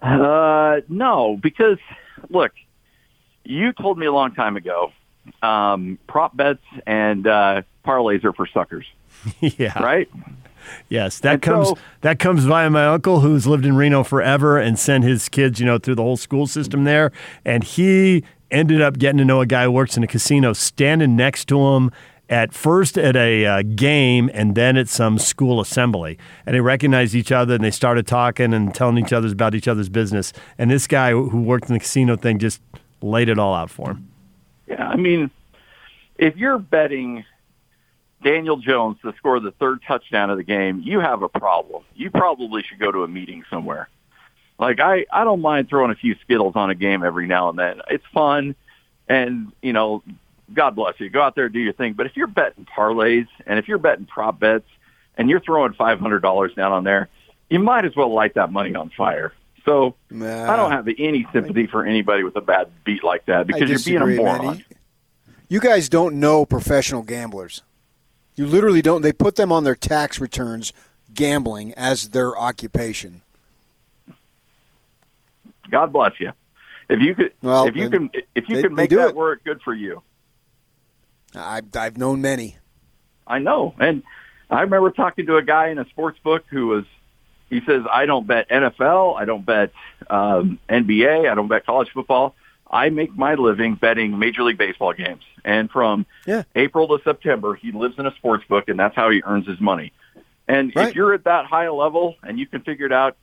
Uh, 0.00 0.76
no, 0.88 1.36
because 1.42 1.78
look, 2.30 2.52
you 3.42 3.72
told 3.72 3.98
me 3.98 4.06
a 4.06 4.12
long 4.12 4.32
time 4.36 4.56
ago, 4.56 4.92
um, 5.42 5.98
prop 6.06 6.36
bets 6.36 6.62
and 6.86 7.26
uh, 7.26 7.62
parlays 7.84 8.22
are 8.22 8.32
for 8.32 8.46
suckers. 8.46 8.86
yeah. 9.40 9.82
Right. 9.82 10.08
Yes, 10.88 11.20
that 11.20 11.34
and 11.34 11.42
comes 11.42 11.68
so, 11.68 11.78
that 12.00 12.18
comes 12.18 12.44
via 12.44 12.70
my 12.70 12.86
uncle 12.86 13.20
who's 13.20 13.46
lived 13.46 13.66
in 13.66 13.76
Reno 13.76 14.02
forever 14.02 14.58
and 14.58 14.78
sent 14.78 15.04
his 15.04 15.28
kids, 15.28 15.60
you 15.60 15.66
know, 15.66 15.78
through 15.78 15.96
the 15.96 16.02
whole 16.02 16.16
school 16.16 16.46
system 16.46 16.84
there, 16.84 17.12
and 17.44 17.64
he 17.64 18.24
ended 18.50 18.80
up 18.80 18.98
getting 18.98 19.18
to 19.18 19.24
know 19.24 19.40
a 19.40 19.46
guy 19.46 19.64
who 19.64 19.70
works 19.70 19.96
in 19.96 20.02
a 20.02 20.06
casino, 20.06 20.52
standing 20.52 21.16
next 21.16 21.46
to 21.48 21.60
him 21.60 21.90
at 22.28 22.52
first 22.52 22.98
at 22.98 23.16
a 23.16 23.46
uh, 23.46 23.62
game 23.74 24.30
and 24.34 24.54
then 24.54 24.76
at 24.76 24.88
some 24.88 25.18
school 25.18 25.60
assembly. 25.60 26.18
And 26.46 26.54
they 26.54 26.60
recognized 26.60 27.14
each 27.14 27.32
other 27.32 27.54
and 27.54 27.64
they 27.64 27.70
started 27.70 28.06
talking 28.06 28.52
and 28.52 28.74
telling 28.74 28.98
each 28.98 29.12
other 29.12 29.28
about 29.28 29.54
each 29.54 29.68
other's 29.68 29.88
business. 29.88 30.32
And 30.58 30.70
this 30.70 30.86
guy 30.86 31.12
who 31.12 31.42
worked 31.42 31.68
in 31.68 31.74
the 31.74 31.80
casino 31.80 32.16
thing 32.16 32.38
just 32.38 32.60
laid 33.00 33.28
it 33.28 33.38
all 33.38 33.54
out 33.54 33.70
for 33.70 33.92
him. 33.92 34.08
Yeah, 34.66 34.86
I 34.88 34.96
mean, 34.96 35.30
if 36.18 36.36
you're 36.36 36.58
betting 36.58 37.24
Daniel 38.22 38.56
Jones 38.56 38.98
to 39.02 39.12
score 39.16 39.40
the 39.40 39.52
third 39.52 39.80
touchdown 39.86 40.30
of 40.30 40.36
the 40.36 40.42
game, 40.42 40.82
you 40.84 41.00
have 41.00 41.22
a 41.22 41.28
problem. 41.28 41.84
You 41.94 42.10
probably 42.10 42.62
should 42.62 42.78
go 42.78 42.90
to 42.90 43.04
a 43.04 43.08
meeting 43.08 43.44
somewhere. 43.50 43.88
Like 44.58 44.80
I, 44.80 45.06
I 45.12 45.24
don't 45.24 45.40
mind 45.40 45.68
throwing 45.68 45.92
a 45.92 45.94
few 45.94 46.16
skittles 46.22 46.56
on 46.56 46.70
a 46.70 46.74
game 46.74 47.04
every 47.04 47.26
now 47.26 47.48
and 47.48 47.58
then. 47.58 47.80
It's 47.88 48.04
fun, 48.12 48.56
and 49.08 49.52
you 49.62 49.72
know, 49.72 50.02
God 50.52 50.74
bless 50.74 50.98
you. 50.98 51.08
Go 51.10 51.22
out 51.22 51.36
there 51.36 51.48
do 51.48 51.60
your 51.60 51.72
thing. 51.72 51.92
But 51.92 52.06
if 52.06 52.16
you're 52.16 52.26
betting 52.26 52.66
parlays 52.66 53.28
and 53.46 53.58
if 53.58 53.68
you're 53.68 53.78
betting 53.78 54.06
prop 54.06 54.40
bets 54.40 54.66
and 55.16 55.30
you're 55.30 55.40
throwing 55.40 55.74
five 55.74 56.00
hundred 56.00 56.20
dollars 56.20 56.54
down 56.54 56.72
on 56.72 56.82
there, 56.82 57.08
you 57.48 57.60
might 57.60 57.84
as 57.84 57.94
well 57.94 58.12
light 58.12 58.34
that 58.34 58.50
money 58.50 58.74
on 58.74 58.90
fire. 58.90 59.32
So 59.64 59.94
nah, 60.10 60.52
I 60.52 60.56
don't 60.56 60.72
have 60.72 60.88
any 60.98 61.26
sympathy 61.32 61.66
for 61.68 61.84
anybody 61.84 62.24
with 62.24 62.34
a 62.34 62.40
bad 62.40 62.68
beat 62.84 63.04
like 63.04 63.26
that 63.26 63.46
because 63.46 63.86
you're 63.86 64.00
being 64.00 64.18
a 64.18 64.20
moron. 64.20 64.64
You 65.48 65.60
guys 65.60 65.88
don't 65.88 66.18
know 66.18 66.44
professional 66.44 67.02
gamblers. 67.02 67.62
You 68.38 68.46
literally 68.46 68.82
don't. 68.82 69.02
They 69.02 69.12
put 69.12 69.34
them 69.34 69.50
on 69.50 69.64
their 69.64 69.74
tax 69.74 70.20
returns 70.20 70.72
gambling 71.12 71.74
as 71.74 72.10
their 72.10 72.38
occupation. 72.38 73.22
God 75.72 75.92
bless 75.92 76.12
you. 76.20 76.30
If 76.88 77.00
you 77.00 77.16
could, 77.16 77.32
Well, 77.42 77.66
if 77.66 77.74
you 77.74 77.90
can, 77.90 78.10
if 78.36 78.48
you 78.48 78.54
they- 78.56 78.62
can 78.62 78.74
make 78.76 78.90
that 78.90 79.08
it. 79.10 79.14
work, 79.16 79.42
good 79.42 79.60
for 79.62 79.74
you. 79.74 80.02
I've 81.34 81.64
I've 81.76 81.98
known 81.98 82.20
many. 82.22 82.56
I 83.26 83.40
know. 83.40 83.74
And 83.80 84.04
I 84.48 84.60
remember 84.62 84.92
talking 84.92 85.26
to 85.26 85.36
a 85.36 85.42
guy 85.42 85.68
in 85.70 85.78
a 85.78 85.84
sports 85.88 86.18
book 86.22 86.44
who 86.48 86.68
was, 86.68 86.84
he 87.50 87.60
says, 87.66 87.82
I 87.92 88.06
don't 88.06 88.26
bet 88.26 88.48
NFL. 88.48 89.18
I 89.20 89.24
don't 89.26 89.44
bet 89.44 89.72
um, 90.08 90.60
NBA. 90.70 91.28
I 91.28 91.34
don't 91.34 91.48
bet 91.48 91.66
college 91.66 91.90
football. 91.92 92.36
I 92.70 92.90
make 92.90 93.16
my 93.16 93.34
living 93.34 93.74
betting 93.76 94.18
Major 94.18 94.42
League 94.42 94.58
Baseball 94.58 94.92
games. 94.92 95.22
And 95.44 95.70
from 95.70 96.04
Yeah. 96.26 96.42
April 96.54 96.86
to 96.88 97.02
September, 97.02 97.54
he 97.54 97.72
lives 97.72 97.98
in 97.98 98.06
a 98.06 98.14
sports 98.16 98.44
book, 98.48 98.68
and 98.68 98.78
that's 98.78 98.94
how 98.94 99.10
he 99.10 99.22
earns 99.24 99.46
his 99.46 99.60
money. 99.60 99.92
And 100.46 100.72
Right. 100.74 100.88
if 100.88 100.94
you're 100.94 101.14
at 101.14 101.24
that 101.24 101.46
high 101.46 101.64
a 101.64 101.72
level 101.72 102.16
and 102.22 102.38
you 102.38 102.46
can 102.46 102.60
figure 102.60 102.86
it 102.86 102.92
out, 102.92 103.16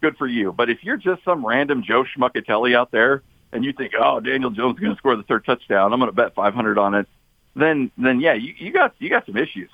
good 0.00 0.16
for 0.16 0.26
you. 0.26 0.52
But 0.52 0.70
if 0.70 0.84
you're 0.84 0.96
just 0.96 1.24
some 1.24 1.44
random 1.44 1.82
Joe 1.82 2.04
Schmuckatelli 2.04 2.74
out 2.76 2.90
there 2.90 3.22
and 3.52 3.64
you 3.64 3.72
think, 3.72 3.92
oh, 3.98 4.20
Daniel 4.20 4.50
Jones 4.50 4.76
is 4.76 4.80
going 4.80 4.92
to 4.94 4.98
score 4.98 5.16
the 5.16 5.22
third 5.24 5.44
touchdown, 5.44 5.92
I'm 5.92 5.98
going 5.98 6.10
to 6.10 6.14
bet 6.16 6.34
500 6.34 6.78
on 6.78 6.94
it, 6.94 7.08
then 7.56 7.90
then 7.98 8.20
yeah, 8.20 8.34
you, 8.34 8.54
you 8.58 8.70
got 8.70 8.94
you 9.00 9.10
got 9.10 9.26
some 9.26 9.36
issues. 9.36 9.70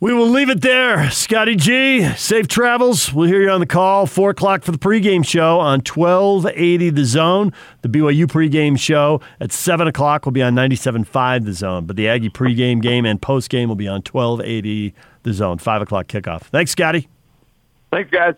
We 0.00 0.14
will 0.14 0.28
leave 0.28 0.48
it 0.48 0.60
there. 0.60 1.10
Scotty 1.10 1.56
G, 1.56 2.08
safe 2.14 2.46
travels. 2.46 3.12
We'll 3.12 3.26
hear 3.26 3.42
you 3.42 3.50
on 3.50 3.58
the 3.58 3.66
call. 3.66 4.06
4 4.06 4.30
o'clock 4.30 4.62
for 4.62 4.70
the 4.70 4.78
pregame 4.78 5.26
show 5.26 5.58
on 5.58 5.80
1280 5.80 6.90
The 6.90 7.04
Zone. 7.04 7.52
The 7.82 7.88
BYU 7.88 8.26
pregame 8.26 8.78
show 8.78 9.20
at 9.40 9.50
7 9.50 9.88
o'clock 9.88 10.24
will 10.24 10.30
be 10.30 10.42
on 10.42 10.54
97.5 10.54 11.44
The 11.46 11.52
Zone. 11.52 11.84
But 11.84 11.96
the 11.96 12.06
Aggie 12.06 12.30
pregame 12.30 12.80
game 12.80 13.04
and 13.06 13.20
postgame 13.20 13.66
will 13.66 13.74
be 13.74 13.88
on 13.88 14.02
1280 14.02 14.94
The 15.24 15.32
Zone. 15.32 15.58
5 15.58 15.82
o'clock 15.82 16.06
kickoff. 16.06 16.42
Thanks, 16.42 16.70
Scotty. 16.70 17.08
Thanks, 17.90 18.10
guys. 18.12 18.34